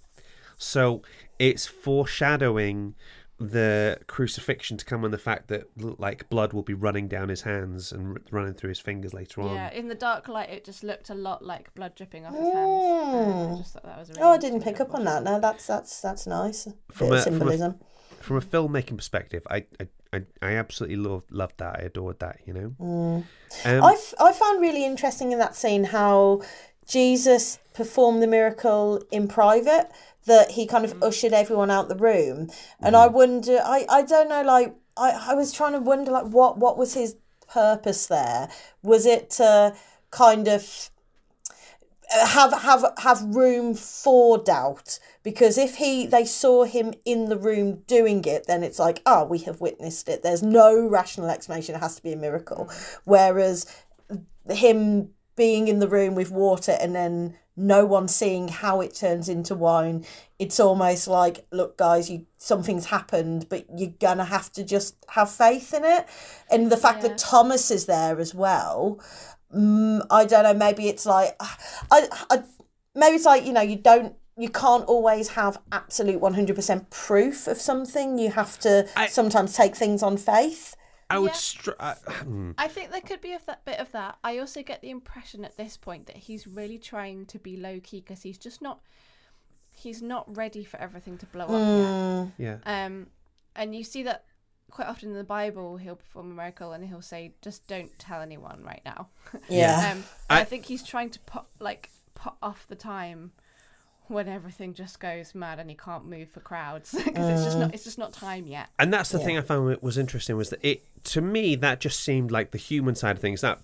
[0.57, 1.01] So
[1.39, 2.95] it's foreshadowing
[3.39, 5.63] the crucifixion to come and the fact that
[5.99, 9.41] like blood will be running down his hands and r- running through his fingers later
[9.41, 9.55] on.
[9.55, 12.41] Yeah, in the dark light, it just looked a lot like blood dripping off his
[12.41, 12.55] hands.
[12.55, 15.23] Uh, I just thought that was really Oh, I didn't pick up on that.
[15.23, 16.67] No, that's that's that's nice.
[16.91, 17.79] From Bit a- of from a- symbolism.
[18.21, 21.79] From a filmmaking perspective, I I, I, I absolutely loved loved that.
[21.79, 22.37] I adored that.
[22.45, 22.75] You know.
[23.65, 26.41] Um, I, f- I found really interesting in that scene how
[26.87, 29.89] Jesus performed the miracle in private,
[30.25, 31.07] that he kind of mm.
[31.07, 32.49] ushered everyone out the room.
[32.79, 33.13] And I mm.
[33.13, 36.77] wonder, I, I don't know, like, I, I was trying to wonder, like, what, what
[36.77, 37.15] was his
[37.51, 38.49] purpose there?
[38.81, 39.75] Was it to
[40.11, 40.89] kind of
[42.11, 44.99] have have have room for doubt?
[45.23, 49.25] Because if he they saw him in the room doing it then it's like oh
[49.25, 50.21] we have witnessed it.
[50.21, 51.75] There's no rational explanation.
[51.75, 52.65] It has to be a miracle.
[52.69, 52.99] Mm.
[53.05, 53.65] Whereas
[54.49, 59.29] him being in the room with water and then no one seeing how it turns
[59.29, 60.03] into wine
[60.39, 65.29] it's almost like look guys you something's happened but you're gonna have to just have
[65.29, 66.07] faith in it.
[66.49, 67.09] And the fact Yeah.
[67.09, 68.99] that thomas is there as well
[69.55, 71.35] mm, i don't know maybe it's like
[71.91, 72.43] I, I
[72.95, 77.61] maybe it's like you know you don't you can't always have absolute 100% proof of
[77.61, 78.17] something.
[78.17, 80.75] You have to I- sometimes take things on faith
[81.13, 81.31] I would.
[81.31, 81.33] Yeah.
[81.33, 82.51] Str- I, hmm.
[82.57, 84.17] I think there could be a that bit of that.
[84.23, 87.79] I also get the impression at this point that he's really trying to be low
[87.81, 88.81] key because he's just not.
[89.75, 92.59] He's not ready for everything to blow up yeah.
[92.61, 92.61] yet.
[92.65, 93.07] Um,
[93.55, 94.23] and you see that
[94.69, 95.77] quite often in the Bible.
[95.77, 99.09] He'll perform a miracle and he'll say, "Just don't tell anyone right now."
[99.49, 103.31] yeah Um, I- I, think he's trying to put like put off the time
[104.07, 107.73] when everything just goes mad and he can't move for crowds because it's just not
[107.73, 108.69] it's just not time yet.
[108.79, 111.99] And that's the thing I found was interesting was that it to me that just
[111.99, 113.41] seemed like the human side of things.
[113.41, 113.61] That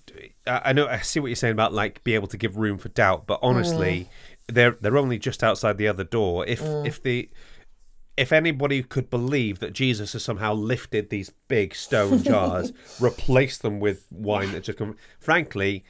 [0.47, 2.77] I I know I see what you're saying about like be able to give room
[2.77, 4.07] for doubt, but honestly,
[4.49, 4.53] mm.
[4.53, 6.45] they're they're only just outside the other door.
[6.45, 6.85] If mm.
[6.85, 7.29] if the
[8.19, 13.79] if anybody could believe that Jesus has somehow lifted these big stone jars, replaced them
[13.79, 15.85] with wine that just come, frankly,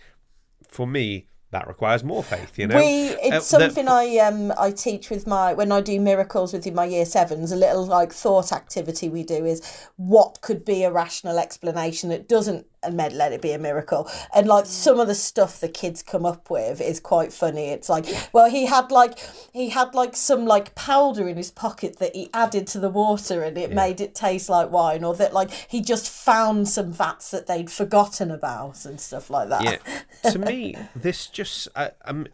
[0.67, 2.59] for me, that requires more faith.
[2.59, 5.81] You know, We Uh, it's that- something I um I teach with my when I
[5.81, 7.51] do miracles with my year sevens.
[7.51, 9.61] A little like thought activity we do is
[9.97, 14.09] what could be a rational explanation that doesn't and med- let it be a miracle.
[14.33, 17.69] And like some of the stuff the kids come up with is quite funny.
[17.71, 19.19] It's like well he had like
[19.51, 23.43] he had like some like powder in his pocket that he added to the water
[23.43, 27.31] and it made it taste like wine, or that like he just found some fats
[27.31, 29.63] that they'd forgotten about and stuff like that.
[29.63, 32.27] yeah to me this just I, i'm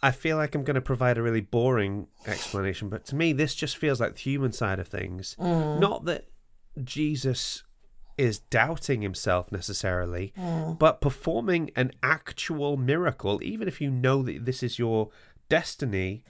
[0.00, 3.52] i feel like i'm going to provide a really boring explanation but to me this
[3.54, 5.36] just feels like the human side of things.
[5.40, 5.80] Mm.
[5.80, 6.28] Not that
[6.84, 7.64] jesus
[8.16, 10.78] is doubting himself necessarily mm.
[10.78, 15.10] but performing an actual miracle even if you know that this is your
[15.48, 16.22] destiny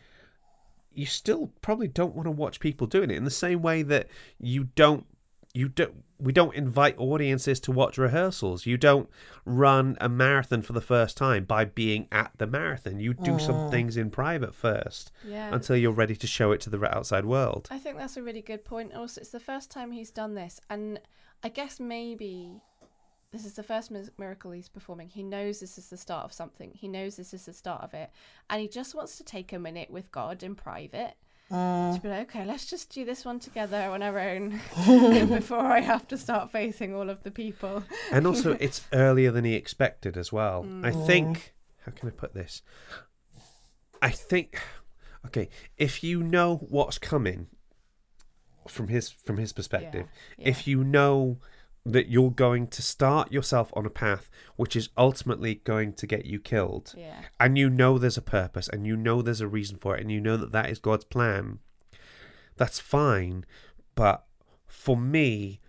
[0.94, 4.08] you still probably don't want to watch people doing it in the same way that
[4.38, 5.06] you don't
[5.54, 9.08] you don't we don't invite audiences to watch rehearsals you don't
[9.44, 13.54] run a marathon for the first time by being at the marathon you do some
[13.54, 13.70] mm.
[13.70, 15.54] things in private first Yeah.
[15.54, 18.42] until you're ready to show it to the outside world I think that's a really
[18.42, 18.94] good point.
[18.94, 21.00] Also, it's the first time he's done this, and
[21.42, 22.60] I guess maybe
[23.32, 25.08] this is the first miracle he's performing.
[25.08, 26.70] He knows this is the start of something.
[26.72, 28.10] He knows this is the start of it,
[28.48, 31.14] and he just wants to take a minute with God in private.
[31.54, 31.94] Mm.
[31.94, 34.50] To be like, okay, let's just do this one together on our own
[35.28, 37.84] before I have to start facing all of the people.
[38.10, 40.62] and also it's earlier than he expected as well.
[40.82, 41.06] I mm.
[41.06, 41.42] think mm.
[41.86, 42.62] how can i put this?
[44.02, 44.60] I think
[45.26, 45.48] okay
[45.78, 47.46] if you know what's coming
[48.68, 51.38] from his from his perspective Yeah, if you know
[51.86, 56.24] that you're going to start yourself on a path which is ultimately going to get
[56.24, 57.20] you killed Yeah.
[57.38, 60.10] and you know there's a purpose and you know there's a reason for it and
[60.10, 61.58] you know that that is God's plan
[62.56, 63.44] that's fine
[63.94, 64.24] but
[64.66, 65.60] for me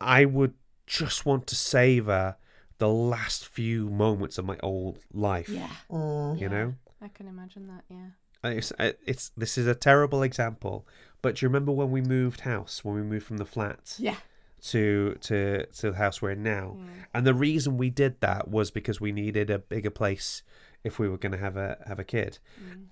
[0.00, 0.54] I would
[0.86, 2.36] just want to savor
[2.78, 5.70] the last few moments of my old life Yeah.
[5.90, 6.36] Mm.
[6.36, 6.48] you Yeah.
[6.48, 7.84] know I can imagine that.
[7.90, 8.50] Yeah.
[8.52, 10.86] it's, uh, it's this is a terrible example
[11.22, 14.16] but do you remember when we moved house when we moved from the flat Yeah.
[14.62, 16.76] To to to the house we're in now.
[17.14, 20.42] And the reason we did that was because we needed a bigger place
[20.84, 22.38] if we were going to have a have a kid.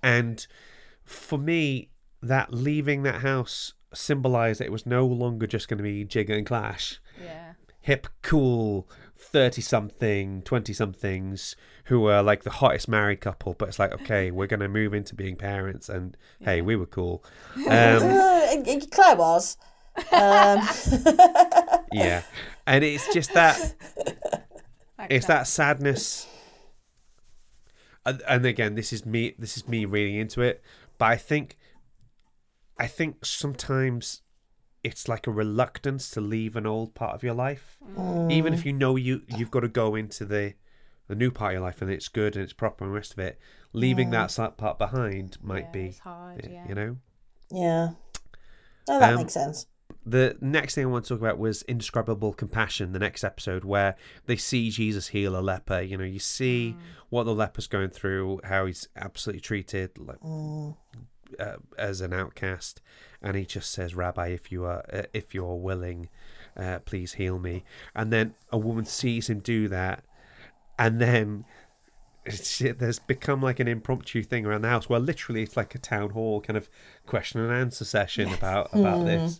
[0.03, 0.45] And
[1.03, 1.89] for me,
[2.21, 6.37] that leaving that house symbolized that it was no longer just going to be Jigga
[6.37, 7.53] and Clash Yeah.
[7.79, 11.55] hip, cool, 30 something, 20 somethings
[11.85, 13.53] who are like the hottest married couple.
[13.53, 15.87] But it's like, okay, we're going to move into being parents.
[15.87, 17.23] And hey, we were cool.
[17.55, 18.01] Um,
[18.91, 19.57] Claire was.
[20.11, 20.61] Um,
[21.91, 22.23] yeah.
[22.65, 23.57] And it's just that,
[25.09, 26.27] it's that sadness.
[28.05, 30.61] And, and again, this is me, this is me reading into it.
[30.97, 31.57] But I think,
[32.77, 34.21] I think sometimes
[34.83, 37.77] it's like a reluctance to leave an old part of your life.
[38.29, 40.53] even if you know you you've got to go into the
[41.07, 43.13] the new part of your life and it's good and it's proper and the rest
[43.13, 43.39] of it
[43.73, 46.65] leaving that sa- part behind might Yeah, be it's hard, yeah.
[46.69, 46.97] you know
[47.49, 47.89] yeah.
[48.87, 49.65] No, that Um, makes sense.
[50.09, 53.95] The next thing i want to talk about was indescribable compassion the next episode where
[54.25, 55.81] they see jesus heal a leper.
[55.81, 56.75] You know you see
[57.09, 60.17] what the leper's going through how he's absolutely treated like
[61.39, 62.81] uh, as an outcast
[63.21, 66.09] and he just says rabbi if you are uh, if you're willing
[66.57, 67.63] uh, please heal me.
[67.95, 70.03] And then a woman sees him do that
[70.77, 71.45] and then
[72.25, 76.09] there's become like an impromptu thing around the house where literally it's like a town
[76.09, 76.69] hall kind of
[77.05, 79.39] question and answer session about about this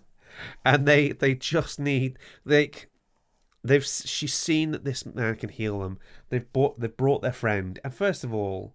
[0.66, 2.72] and they they just need they
[3.64, 7.80] they've she's seen that this man can heal them they've bought they've brought their friend
[7.84, 8.74] and first of all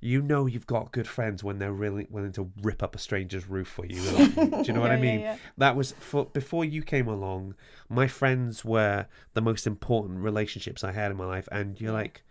[0.00, 3.48] you know you've got good friends when they're really willing to rip up a stranger's
[3.48, 4.00] roof for you.
[4.34, 5.20] do you know what I Yeah, yeah, mean?
[5.20, 5.36] yeah.
[5.56, 7.54] That was for before you came along.
[7.88, 12.22] My friends were the most important relationships I had in my life, and you're like,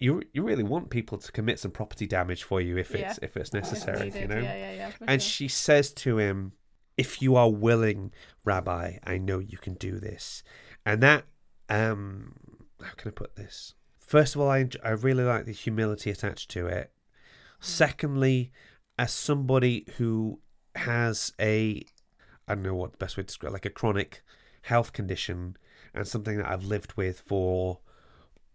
[0.00, 3.36] you you really want people to commit some property damage for you if it's if
[3.36, 4.40] it's necessary, you know.
[4.40, 4.90] Yeah, yeah, yeah.
[5.06, 5.28] And sure.
[5.30, 6.52] she says to him,
[6.96, 8.12] "If you are willing,
[8.44, 10.42] Rabbi, I know you can do this."
[10.84, 11.24] And that,
[11.68, 12.34] um,
[12.82, 13.74] how can I put this?
[13.98, 16.92] First of all, I I really like the humility attached to it.
[17.60, 18.52] Secondly,
[18.98, 20.40] as somebody who
[20.74, 21.84] has a,
[22.48, 24.22] I don't know what the best way to describe, like a chronic
[24.62, 25.56] health condition,
[25.94, 27.80] and something that I've lived with for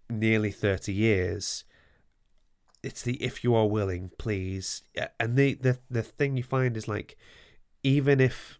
[0.09, 1.65] nearly thirty years
[2.85, 4.83] it's the if you are willing, please.
[5.19, 7.17] And the the the thing you find is like,
[7.85, 8.59] even if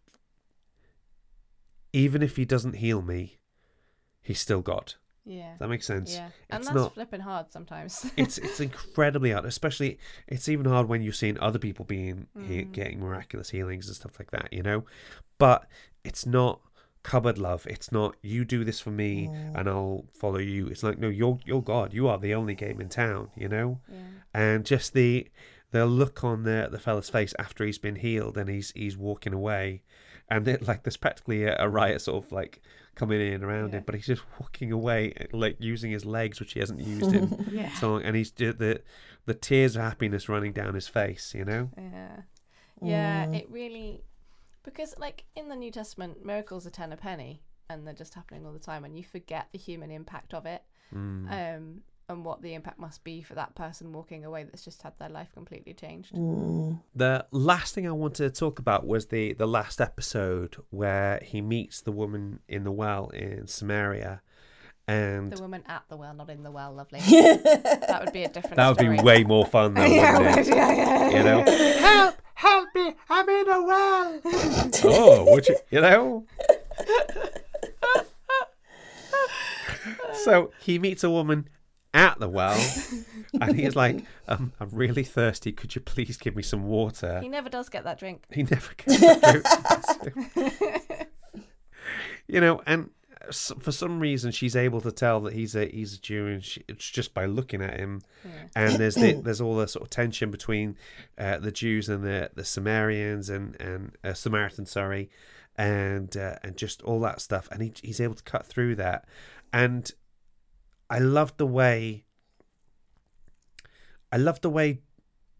[1.93, 3.39] even if he doesn't heal me,
[4.21, 4.93] he's still God.
[5.25, 5.51] yeah.
[5.51, 6.13] Does that makes sense?
[6.13, 6.29] Yeah.
[6.49, 8.11] And It's that's not- flipping hard sometimes.
[8.17, 9.97] It's it's incredibly hard, especially
[10.27, 12.71] it's even hard when you're seeing other people being he- mm.
[12.71, 14.83] getting miraculous healings and stuff like that, you know.
[15.39, 15.65] But
[16.03, 16.61] it's not
[17.01, 17.65] cupboard love.
[17.67, 20.67] It's not you do this for me and I'll follow you.
[20.67, 21.93] It's like no, you're you're God.
[21.93, 23.79] You are the only game in town, you know.
[23.89, 23.97] yeah.
[24.33, 25.27] and just the
[25.75, 29.33] the look on the the fella's face after he's been healed and he's he's walking
[29.33, 29.81] away,
[30.29, 32.61] and it, like there's practically a, a riot sort of like
[32.95, 33.79] coming in around Yeah.
[33.79, 37.45] him, but he's just walking away like using his legs, which he hasn't used in
[37.51, 37.71] Yeah.
[37.73, 38.81] so long, and he's the
[39.25, 41.69] the tears of happiness running down his face, you know.
[41.77, 42.21] Yeah.
[42.81, 44.03] Yeah, it really
[44.63, 48.45] because like in the New Testament, miracles are ten a penny and they're just happening
[48.45, 50.61] all the time and you forget the human impact of it.
[50.93, 51.31] Mm.
[51.57, 54.93] Um and what the impact must be for that person walking away that's just had
[54.99, 56.13] their life completely changed.
[56.13, 56.81] Mm.
[56.95, 61.41] The last thing I wanted to talk about was the the last episode where he
[61.41, 64.21] meets the woman in the well in Samaria,
[64.87, 66.99] and The woman at the well, not in the well, lovely.
[66.99, 68.97] that would be a different that would story.
[68.97, 70.49] be way more fun though, yeah, wouldn't it it?
[70.51, 74.21] would, yeah, yeah, you know help help me i'm in a well
[74.83, 76.25] oh would you you know
[80.23, 81.47] so he meets a woman
[81.95, 82.59] at the well.
[83.41, 85.51] And he's like um, i'm really thirsty.
[85.51, 87.19] Could you please give me some water?
[87.21, 88.23] He never does get that drink.
[88.31, 91.09] he never gets that drink.
[92.27, 92.91] you know and
[93.33, 96.63] for some reason she's able to tell that he's a he's a Jew and she,
[96.69, 98.03] it's just by looking at him.
[98.55, 100.77] And there's the, there's all the sort of tension between
[101.17, 105.09] uh, the Jews and the the Sumerians and and uh, Samaritan sorry
[105.57, 107.49] and uh, and just all that stuff.
[107.51, 109.05] And he, he's able to cut through that.
[109.51, 109.91] And
[110.89, 112.05] I love the way
[114.11, 114.79] I love the way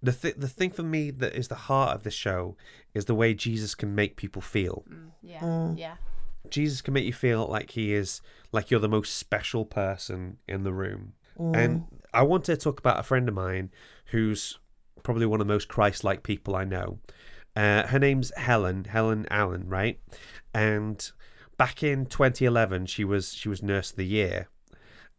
[0.01, 2.57] the th- the thing for me that is the heart of the show
[2.93, 4.83] is the way Jesus can make people feel.
[4.89, 5.95] Mm, yeah, yeah.
[6.49, 8.21] Jesus can make you feel like he is
[8.51, 11.13] like you're the most special person in the room.
[11.37, 13.71] And I want to talk about a friend of mine
[14.07, 14.57] who's
[15.03, 16.99] probably one of the most Christ-like people I know.
[17.57, 19.99] Uh, her name's Helen, Helen Allen, right?
[20.53, 21.11] And
[21.57, 24.49] back in 2011, she was she was Nurse of the Year,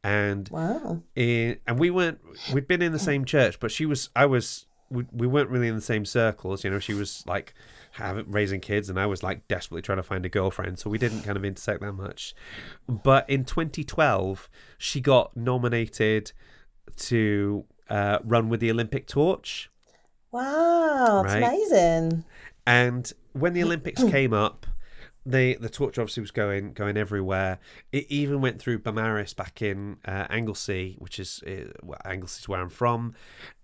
[0.06, 1.02] and Wow.
[1.14, 2.18] in, and we weren't
[2.52, 5.66] we'd been in the same church but she was i was we, we weren't really
[5.68, 7.54] in the same circles you know she was like
[7.92, 10.98] having raising kids, and I was like desperately trying to find a girlfriend, so we
[10.98, 12.34] didn't kind of intersect that much.
[12.86, 16.32] But in 2012, she got nominated
[16.96, 19.70] to uh, run with the Olympic torch.
[20.30, 21.42] Wow, it's Right.
[21.42, 22.24] amazing.
[22.66, 24.66] And when the Olympics came up,
[25.26, 27.58] the the torch obviously was going going everywhere.
[27.92, 32.48] It even went through Beaumaris back in uh, Anglesey, which is uh, well, Anglesey is
[32.48, 33.14] where I'm from.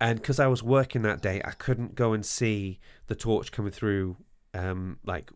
[0.01, 3.73] And because I was working that day, I couldn't go and see the torch coming
[3.73, 4.17] through.
[4.55, 5.31] Um, like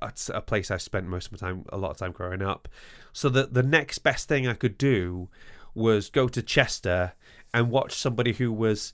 [0.00, 2.68] a, a place I spent most of my time, a lot of time growing up.
[3.12, 5.28] So the the next best thing I could do
[5.74, 7.14] was go to Chester
[7.54, 8.92] and watch somebody who was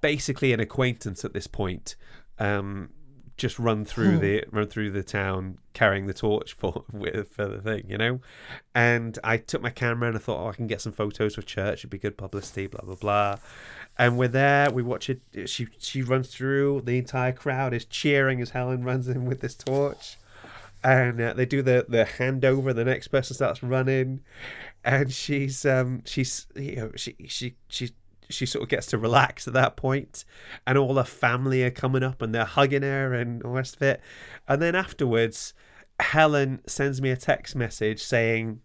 [0.00, 1.96] basically an acquaintance at this point
[2.38, 2.90] um,
[3.38, 7.60] just run through the run through the town carrying the torch for with for the
[7.60, 8.20] thing, you know.
[8.74, 11.42] And I took my camera and I thought, oh, I can get some photos for
[11.42, 11.80] church.
[11.80, 12.66] It'd be good publicity.
[12.66, 13.36] Blah blah blah.
[13.96, 14.70] And we're there.
[14.70, 15.22] We watch it.
[15.48, 16.82] She she runs through.
[16.82, 20.18] The entire crowd is cheering as Helen runs in with this torch.
[20.84, 22.74] And uh, they do the the handover.
[22.74, 24.20] The next person starts running,
[24.84, 27.90] and she's um she's you know she she she
[28.28, 30.24] she sort of gets to relax at that point
[30.66, 33.76] and all her family are coming up and they're hugging her and all the rest
[33.76, 34.00] of it.
[34.46, 35.54] And then afterwards
[36.00, 38.60] helen sends me a text message saying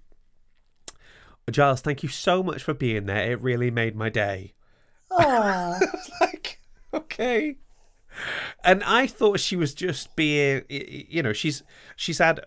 [1.49, 3.31] giles thank you so much for being there.
[3.31, 4.53] It really made my day.
[5.11, 5.79] Oh,
[6.21, 6.59] like
[6.93, 7.57] okay.
[8.63, 11.63] And i thought she was just being you know she's
[11.95, 12.41] she's had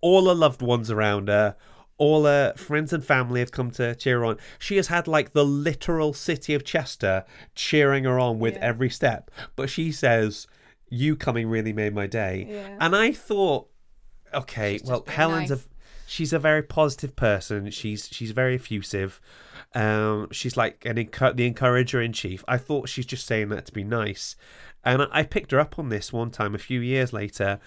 [0.00, 1.56] all her loved ones around her
[2.00, 4.38] all her friends and family have come to cheer her on.
[4.58, 7.24] She has had like the literal city of chester
[7.54, 8.60] cheering her on with Yeah.
[8.70, 9.30] every step.
[9.54, 10.46] But she says
[10.88, 12.46] you coming really made my day.
[12.50, 12.76] Yeah.
[12.80, 13.68] and i thought
[14.34, 15.60] okay She's well helen's nice.
[15.60, 15.62] a
[16.06, 17.70] she's a very positive person.
[17.70, 19.20] She's she's very effusive.
[19.74, 22.42] Um she's like an encu- the encourager in chief.
[22.48, 24.36] I thought she's just saying that to be nice.
[24.82, 27.60] And I, I picked her up on this one time a few years later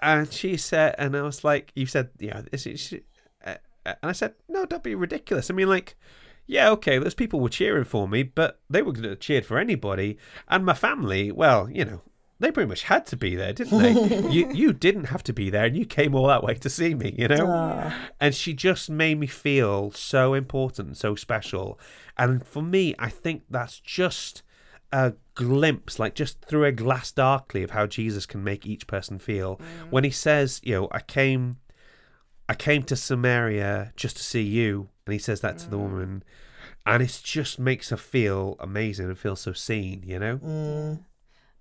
[0.00, 2.42] and she said and i was like you said yeah
[3.84, 5.96] and i said no don't be ridiculous i mean like
[6.46, 9.58] yeah, okay, those people were cheering for me, but they were going to cheered for
[9.58, 10.18] anybody.
[10.48, 12.02] And my family, well, you know,
[12.40, 14.28] they pretty much had to be there, didn't they?
[14.28, 16.94] you you didn't have to be there, and you came all that way to see
[16.94, 17.46] me, you know.
[17.48, 18.10] Ah.
[18.20, 21.78] And she just made me feel so important, so special.
[22.18, 24.42] And for me, I think that's just
[24.90, 29.20] a glimpse, like just through a glass darkly, of how Jesus can make each person
[29.20, 29.56] feel.
[29.56, 29.90] Mm.
[29.90, 31.58] When he says, you know, I came
[32.52, 34.90] I came to Samaria just to see you.
[35.06, 36.22] And he says that to the woman.
[36.84, 40.98] And it just makes her feel amazing and feel so seen, you know?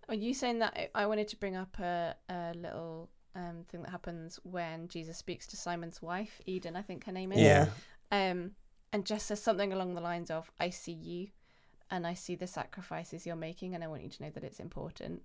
[0.10, 3.84] Are you saying that I- I wanted to bring up a, a little um, thing
[3.84, 7.39] that happens when Jesus speaks to Simon's wife, Eden, I think her name is.
[7.39, 7.68] Yeah.
[8.12, 8.52] Um,
[8.92, 11.30] and just says something along the lines of, I see you
[11.89, 14.60] and I see the sacrifices you're making and I want you to know that it's
[14.60, 15.22] important.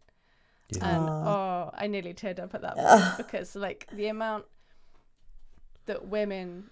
[0.69, 0.89] Yeah.
[0.89, 4.45] And oh, I nearly teared up at that point because like the amount
[5.87, 6.71] that women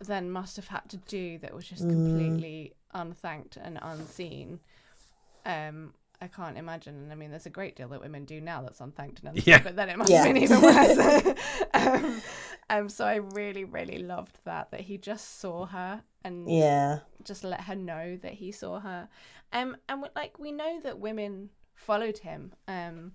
[0.00, 4.60] then must have had to do that was just completely unthanked and unseen.
[5.44, 6.94] Um, I can't imagine.
[6.96, 9.44] And I mean, there's a great deal that women do now that's unthanked and unseen,
[9.46, 9.62] Yeah.
[9.62, 10.24] but then it must Yeah.
[10.24, 11.36] have been even worse.
[11.74, 12.22] um,
[12.70, 17.00] um, so I really, really loved that, that he just saw her and yeah.
[17.24, 19.08] just let her know that he saw her.
[19.52, 23.12] Um, and we- like we know that women followed him um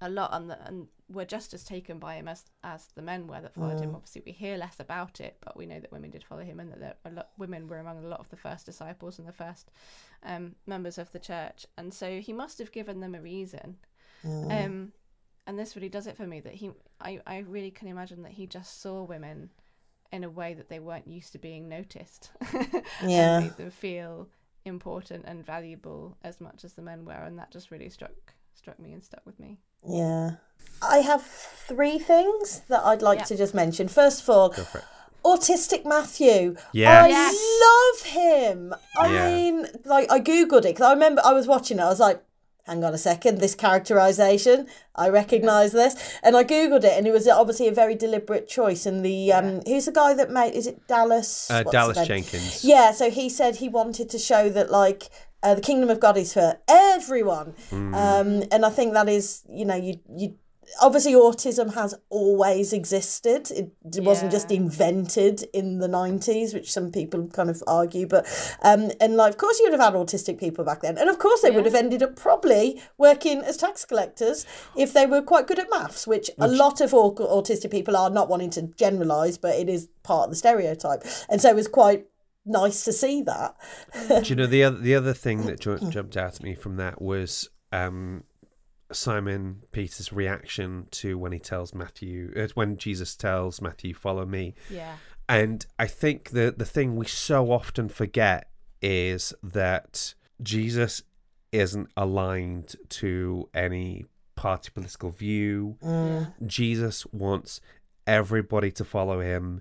[0.00, 3.26] a lot on the, and were just as taken by him as as the men
[3.26, 3.94] were that followed him.
[3.94, 6.70] Obviously, we hear less about it, but we know that women did follow him, and
[6.72, 9.32] that there, a lot women were among a lot of the first disciples and the
[9.32, 9.70] first
[10.22, 11.66] um, members of the church.
[11.76, 13.76] And so he must have given them a reason.
[14.50, 14.92] Um,
[15.46, 16.40] and this really does it for me.
[16.40, 19.50] That he, I, I really can imagine that he just saw women
[20.12, 22.30] in a way that they weren't used to being noticed.
[23.02, 23.40] Yeah.
[23.40, 24.28] made them feel
[24.64, 28.78] important and valuable as much as the men were, and that just really struck struck
[28.78, 29.58] me and stuck with me.
[29.86, 30.32] Yeah.
[30.80, 33.24] I have three things that I'd like Yeah.
[33.26, 33.88] to just mention.
[33.88, 34.84] First of all, for it.
[35.24, 36.56] Autistic Matthew.
[36.72, 37.04] Yes.
[37.04, 37.36] I Yes.
[37.66, 38.74] love him.
[38.96, 39.32] I Yeah.
[39.34, 41.82] mean, like, I Googled it because I remember I was watching it.
[41.82, 42.22] I was like,
[42.66, 45.94] hang on a second, this characterization, I recognize this.
[46.22, 48.84] And I Googled it, and it was obviously a very deliberate choice.
[48.86, 51.50] And the, um, who's the guy that made, is it Dallas?
[51.50, 52.06] Uh, Dallas?
[52.06, 52.64] Jenkins.
[52.64, 55.08] Yeah, so he said he wanted to show that like
[55.42, 59.64] uh, the kingdom of God is for everyone, um, and I think that is you
[59.64, 60.34] know you you
[60.80, 63.50] obviously autism has always existed.
[63.50, 68.26] It, it wasn't just invented in the nineties, which some people kind of argue, but
[68.62, 71.18] um, and like of course you would have had autistic people back then, and of
[71.18, 75.46] course they would have ended up probably working as tax collectors if they were quite
[75.46, 78.08] good at maths, which, a lot of autistic people are.
[78.08, 81.68] Not wanting to generalize, but it is part of the stereotype, and so it was
[81.68, 82.06] quite
[82.48, 83.54] nice to see that.
[84.08, 86.76] Do you know the other the other thing that ju- jumped out at me from
[86.76, 88.24] that was um,
[88.92, 94.54] Simon Peter's reaction to when he tells Matthew, uh, when Jesus tells Matthew, "Follow me."
[94.70, 94.96] Yeah.
[95.28, 101.02] And I think the the thing we so often forget is that Jesus
[101.52, 105.76] isn't aligned to any party political view.
[106.46, 107.60] Jesus wants
[108.06, 109.60] everybody to follow him.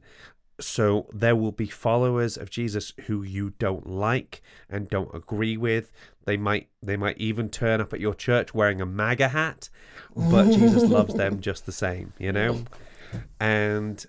[0.60, 5.91] So there will be followers of Jesus who you don't like and don't agree with.
[6.26, 9.70] They might they might even turn up at your church wearing a MAGA hat,
[10.16, 12.64] but Jesus loves them just the same, you know?
[13.39, 14.05] And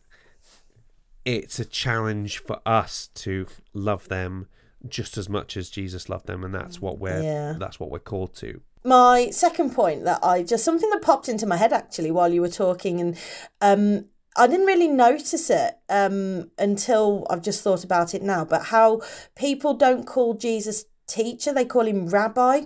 [1.25, 4.49] it's a challenge for us to love them
[4.89, 7.55] just as much as Jesus loved them and that's what we're Yeah.
[7.59, 8.61] that's what we're called to.
[8.85, 12.41] my second point that I just something that popped into my head actually while you
[12.41, 13.17] were talking, and
[13.61, 14.07] um,
[14.39, 18.45] I didn't really notice it um, until I've just thought about it now.
[18.45, 19.03] But how
[19.35, 22.61] people don't call Jesus teacher they call him rabbi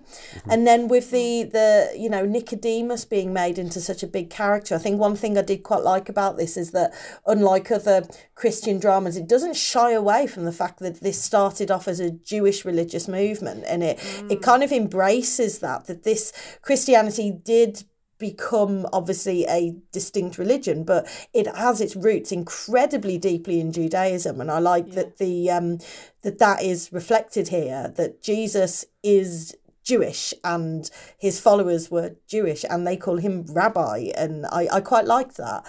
[0.51, 4.75] and then with the the you know nicodemus being made into such a big character
[4.75, 6.93] i think one thing i did quite like about this is that
[7.25, 8.05] unlike other
[8.35, 12.11] christian dramas it doesn't shy away from the fact that this started off as a
[12.11, 13.99] jewish religious movement and it
[14.29, 17.85] it kind of embraces that that this christianity did
[18.23, 24.49] become obviously a distinct religion, but it has its roots incredibly deeply in Judaism, and
[24.49, 25.79] I like that the um,
[26.23, 27.93] that that is reflected here.
[27.97, 34.47] That Jesus is Jewish and his followers were Jewish, and they call him Rabbi, and
[34.47, 35.66] I I quite like that.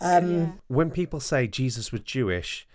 [0.00, 2.68] Um, when people say Jesus was Jewish,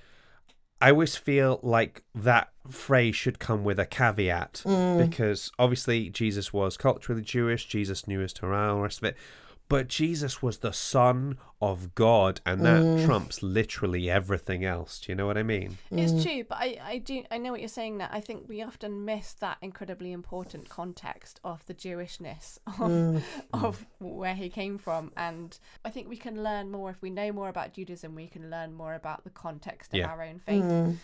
[0.81, 4.97] I always feel like that phrase should come with a caveat mm.
[4.97, 9.17] because obviously Jesus was culturally Jewish, Jesus knew his Torah, all the rest of it.
[9.69, 13.05] But Jesus was the Son of God, and that mm.
[13.05, 14.99] trumps literally everything else.
[14.99, 15.77] Do you know what I mean?
[15.91, 16.23] It's mm.
[16.23, 17.99] true, but I, I do I know what you're saying.
[17.99, 23.21] That I think we often miss that incredibly important context of the Jewishness of mm.
[23.53, 27.31] of where he came from, and I think we can learn more if we know
[27.31, 28.15] more about Judaism.
[28.15, 30.07] We can learn more about the context of Yeah.
[30.07, 30.63] our own faith.
[30.63, 30.97] Um,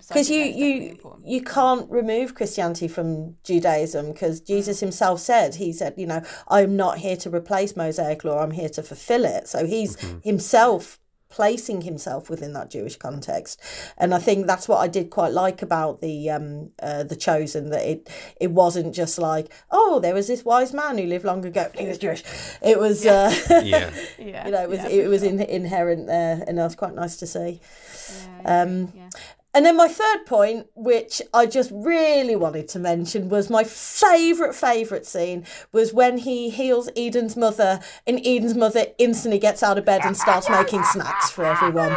[0.00, 5.72] so because you you you can't remove Christianity from Judaism because Jesus himself said he
[5.72, 9.48] said you know I'm not here to replace Mosaic law I'm here to fulfill it
[9.48, 10.98] so he's himself
[11.34, 13.60] placing himself within that Jewish context.
[13.98, 17.70] And I think that's what I did quite like about the um uh, the chosen
[17.70, 18.08] that it
[18.40, 21.68] it wasn't just like oh there was this wise man who lived long ago.
[21.76, 22.22] He was Jewish.
[22.62, 23.34] It was uh,
[23.64, 23.92] Yeah.
[24.16, 25.30] yeah, you know it was yeah, it was sure.
[25.30, 27.60] in, inherent there and that was quite nice to see.
[27.60, 29.10] Yeah, yeah, um, yeah.
[29.54, 34.54] And then my third point, which I just really wanted to mention, was my favourite,
[34.54, 39.84] favourite scene was when he heals Eden's mother, and Eden's mother instantly gets out of
[39.84, 41.92] bed and starts making snacks for everyone.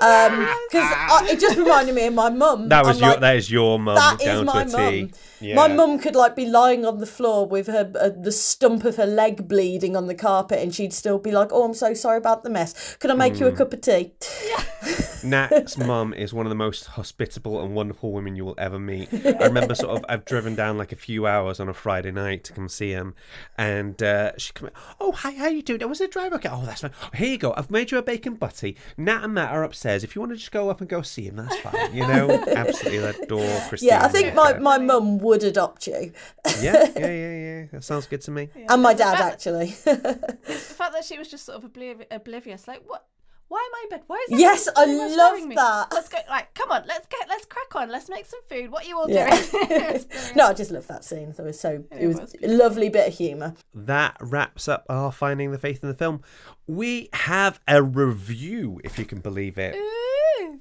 [0.00, 2.68] Um, because it just reminded me of my mum.
[2.68, 5.00] That was I'm your like, that is your mum that is my to a T.
[5.02, 5.10] mum.
[5.40, 5.54] Yeah.
[5.54, 8.96] My mum could like be lying on the floor with her uh, the stump of
[8.96, 12.18] her leg bleeding on the carpet, and she'd still be like, "Oh, I'm so sorry
[12.18, 12.96] about the mess.
[12.96, 13.40] Can I make Hmm.
[13.44, 14.12] you a cup of tea?"
[15.24, 19.08] Nat's mum is one of the most hospitable and wonderful women you will ever meet.
[19.12, 22.44] I remember sort of I've driven down like a few hours on a Friday night
[22.44, 23.14] to come see him,
[23.56, 24.70] and uh, she come.
[25.00, 25.82] Oh, hi, how you doing?
[25.82, 26.48] I was the driver okay?
[26.50, 26.92] Oh, that's fine.
[27.14, 27.52] Here you go.
[27.56, 28.76] I've made you a bacon butty.
[28.96, 30.04] Nat and Matt are upstairs.
[30.04, 31.92] If you want to just go up and go see him, that's fine.
[31.94, 33.88] You know, absolutely adore Christine.
[33.88, 34.58] Yeah, I think my, Yeah.
[34.58, 36.12] my mum would adopt you,
[36.60, 37.64] yeah, yeah, yeah, yeah.
[37.72, 38.48] That sounds good to me.
[38.68, 39.66] and my It's the dad fact- actually.
[39.84, 43.04] The fact that she was just sort of obliv- oblivious, like what?
[43.50, 44.02] Why am I in bed?
[44.08, 45.54] Why is Yes, I love staring me?
[45.54, 45.86] that.
[45.90, 46.18] Let's go.
[46.28, 47.88] Like, come on, let's get, let's crack on.
[47.88, 48.70] Let's make some food.
[48.70, 49.30] What are you all Yeah.
[49.50, 50.04] doing?
[50.36, 51.30] No, I just love that scene.
[51.36, 53.54] It was so it, It was, was a lovely bit of humour.
[53.74, 56.20] that wraps up our finding the faith in the film.
[56.66, 59.74] We have a review, if you can believe it.
[59.76, 59.97] Ooh.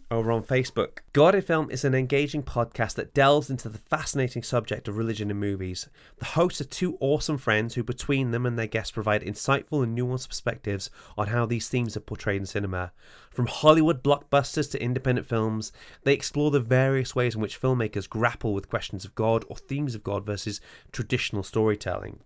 [0.10, 1.00] Over on Facebook.
[1.12, 5.30] God in Film is an engaging podcast that delves into the fascinating subject of religion
[5.30, 5.90] in movies.
[6.20, 9.98] The hosts are two awesome friends who, between them and their guests, provide insightful and
[9.98, 12.92] nuanced perspectives on how these themes are portrayed in cinema.
[13.30, 15.72] From Hollywood blockbusters to independent films,
[16.04, 19.94] they explore the various ways in which filmmakers grapple with questions of God or themes
[19.94, 22.20] of God versus traditional storytelling.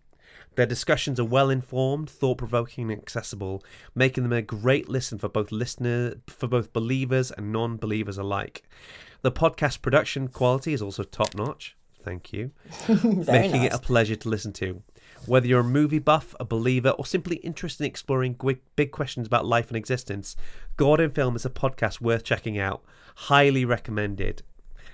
[0.56, 3.64] Their discussions are well informed, thought provoking, and accessible,
[3.96, 8.64] making them a great listen for both listener for both believers and non believers alike.
[9.22, 11.78] The podcast production quality is also top notch.
[12.04, 12.52] Thank you.
[12.88, 13.66] Making nice.
[13.66, 14.82] it a pleasure to listen to.
[15.28, 18.36] Whether you're a movie buff, a believer, or simply interested in exploring
[18.76, 20.36] big questions about life and existence,
[20.78, 22.84] God in Film is a podcast worth checking out.
[23.16, 24.42] Highly recommended.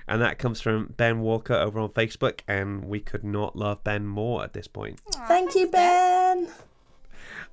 [0.08, 4.06] And that comes from Ben Walker over on Facebook, and we could not love Ben
[4.08, 5.02] more at this point.
[5.28, 6.48] Thank you, Ben.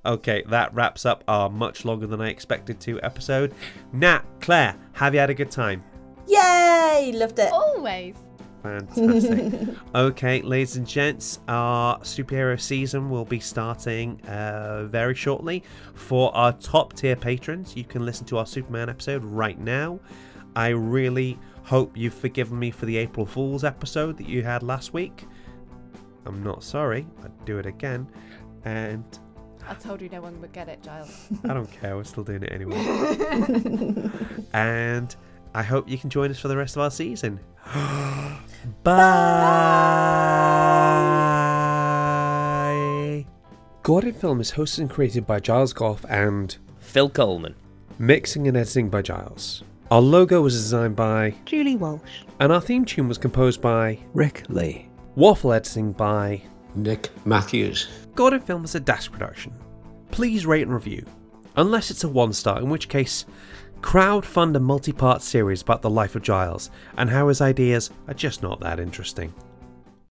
[0.05, 3.53] Okay, that wraps up our much longer than I expected to episode.
[3.91, 5.83] Nat, Claire, have you had a good time?
[6.27, 7.11] Yay!
[7.13, 7.51] Loved it.
[7.51, 8.15] Always.
[8.63, 9.75] Fantastic.
[9.95, 15.63] okay, ladies and gents, our superhero season will be starting uh, very shortly.
[15.93, 19.99] For our top tier patrons, you can listen to our Superman episode right now.
[20.55, 24.93] I really hope you've forgiven me for the April Fool's episode that you had last
[24.93, 25.25] week.
[26.25, 28.07] I'm not sorry, I'd do it again.
[28.63, 29.03] And
[29.67, 31.27] I told you no one would get it, Giles.
[31.43, 32.77] I don't care, we're still doing it anyway.
[34.53, 35.15] and
[35.55, 37.39] I hope you can join us for the rest of our season.
[41.55, 43.25] Bye.
[43.83, 47.55] God in Film is hosted and created by Giles Gough and Phil Coleman.
[47.97, 49.63] mixing and editing by Giles.
[49.91, 52.23] Our logo was designed by Julie Walsh.
[52.39, 54.89] and our theme tune was composed by Rick Lee.
[55.15, 56.41] Waffle editing by
[56.73, 57.87] Nick Matthews.
[58.15, 59.53] God in Film is a Dash production.
[60.09, 61.05] Please rate and review,
[61.55, 63.25] unless it's a one star, in which case,
[63.81, 68.15] crowdfund a multi part series about the life of Giles and how his ideas are
[68.15, 69.33] just not that interesting.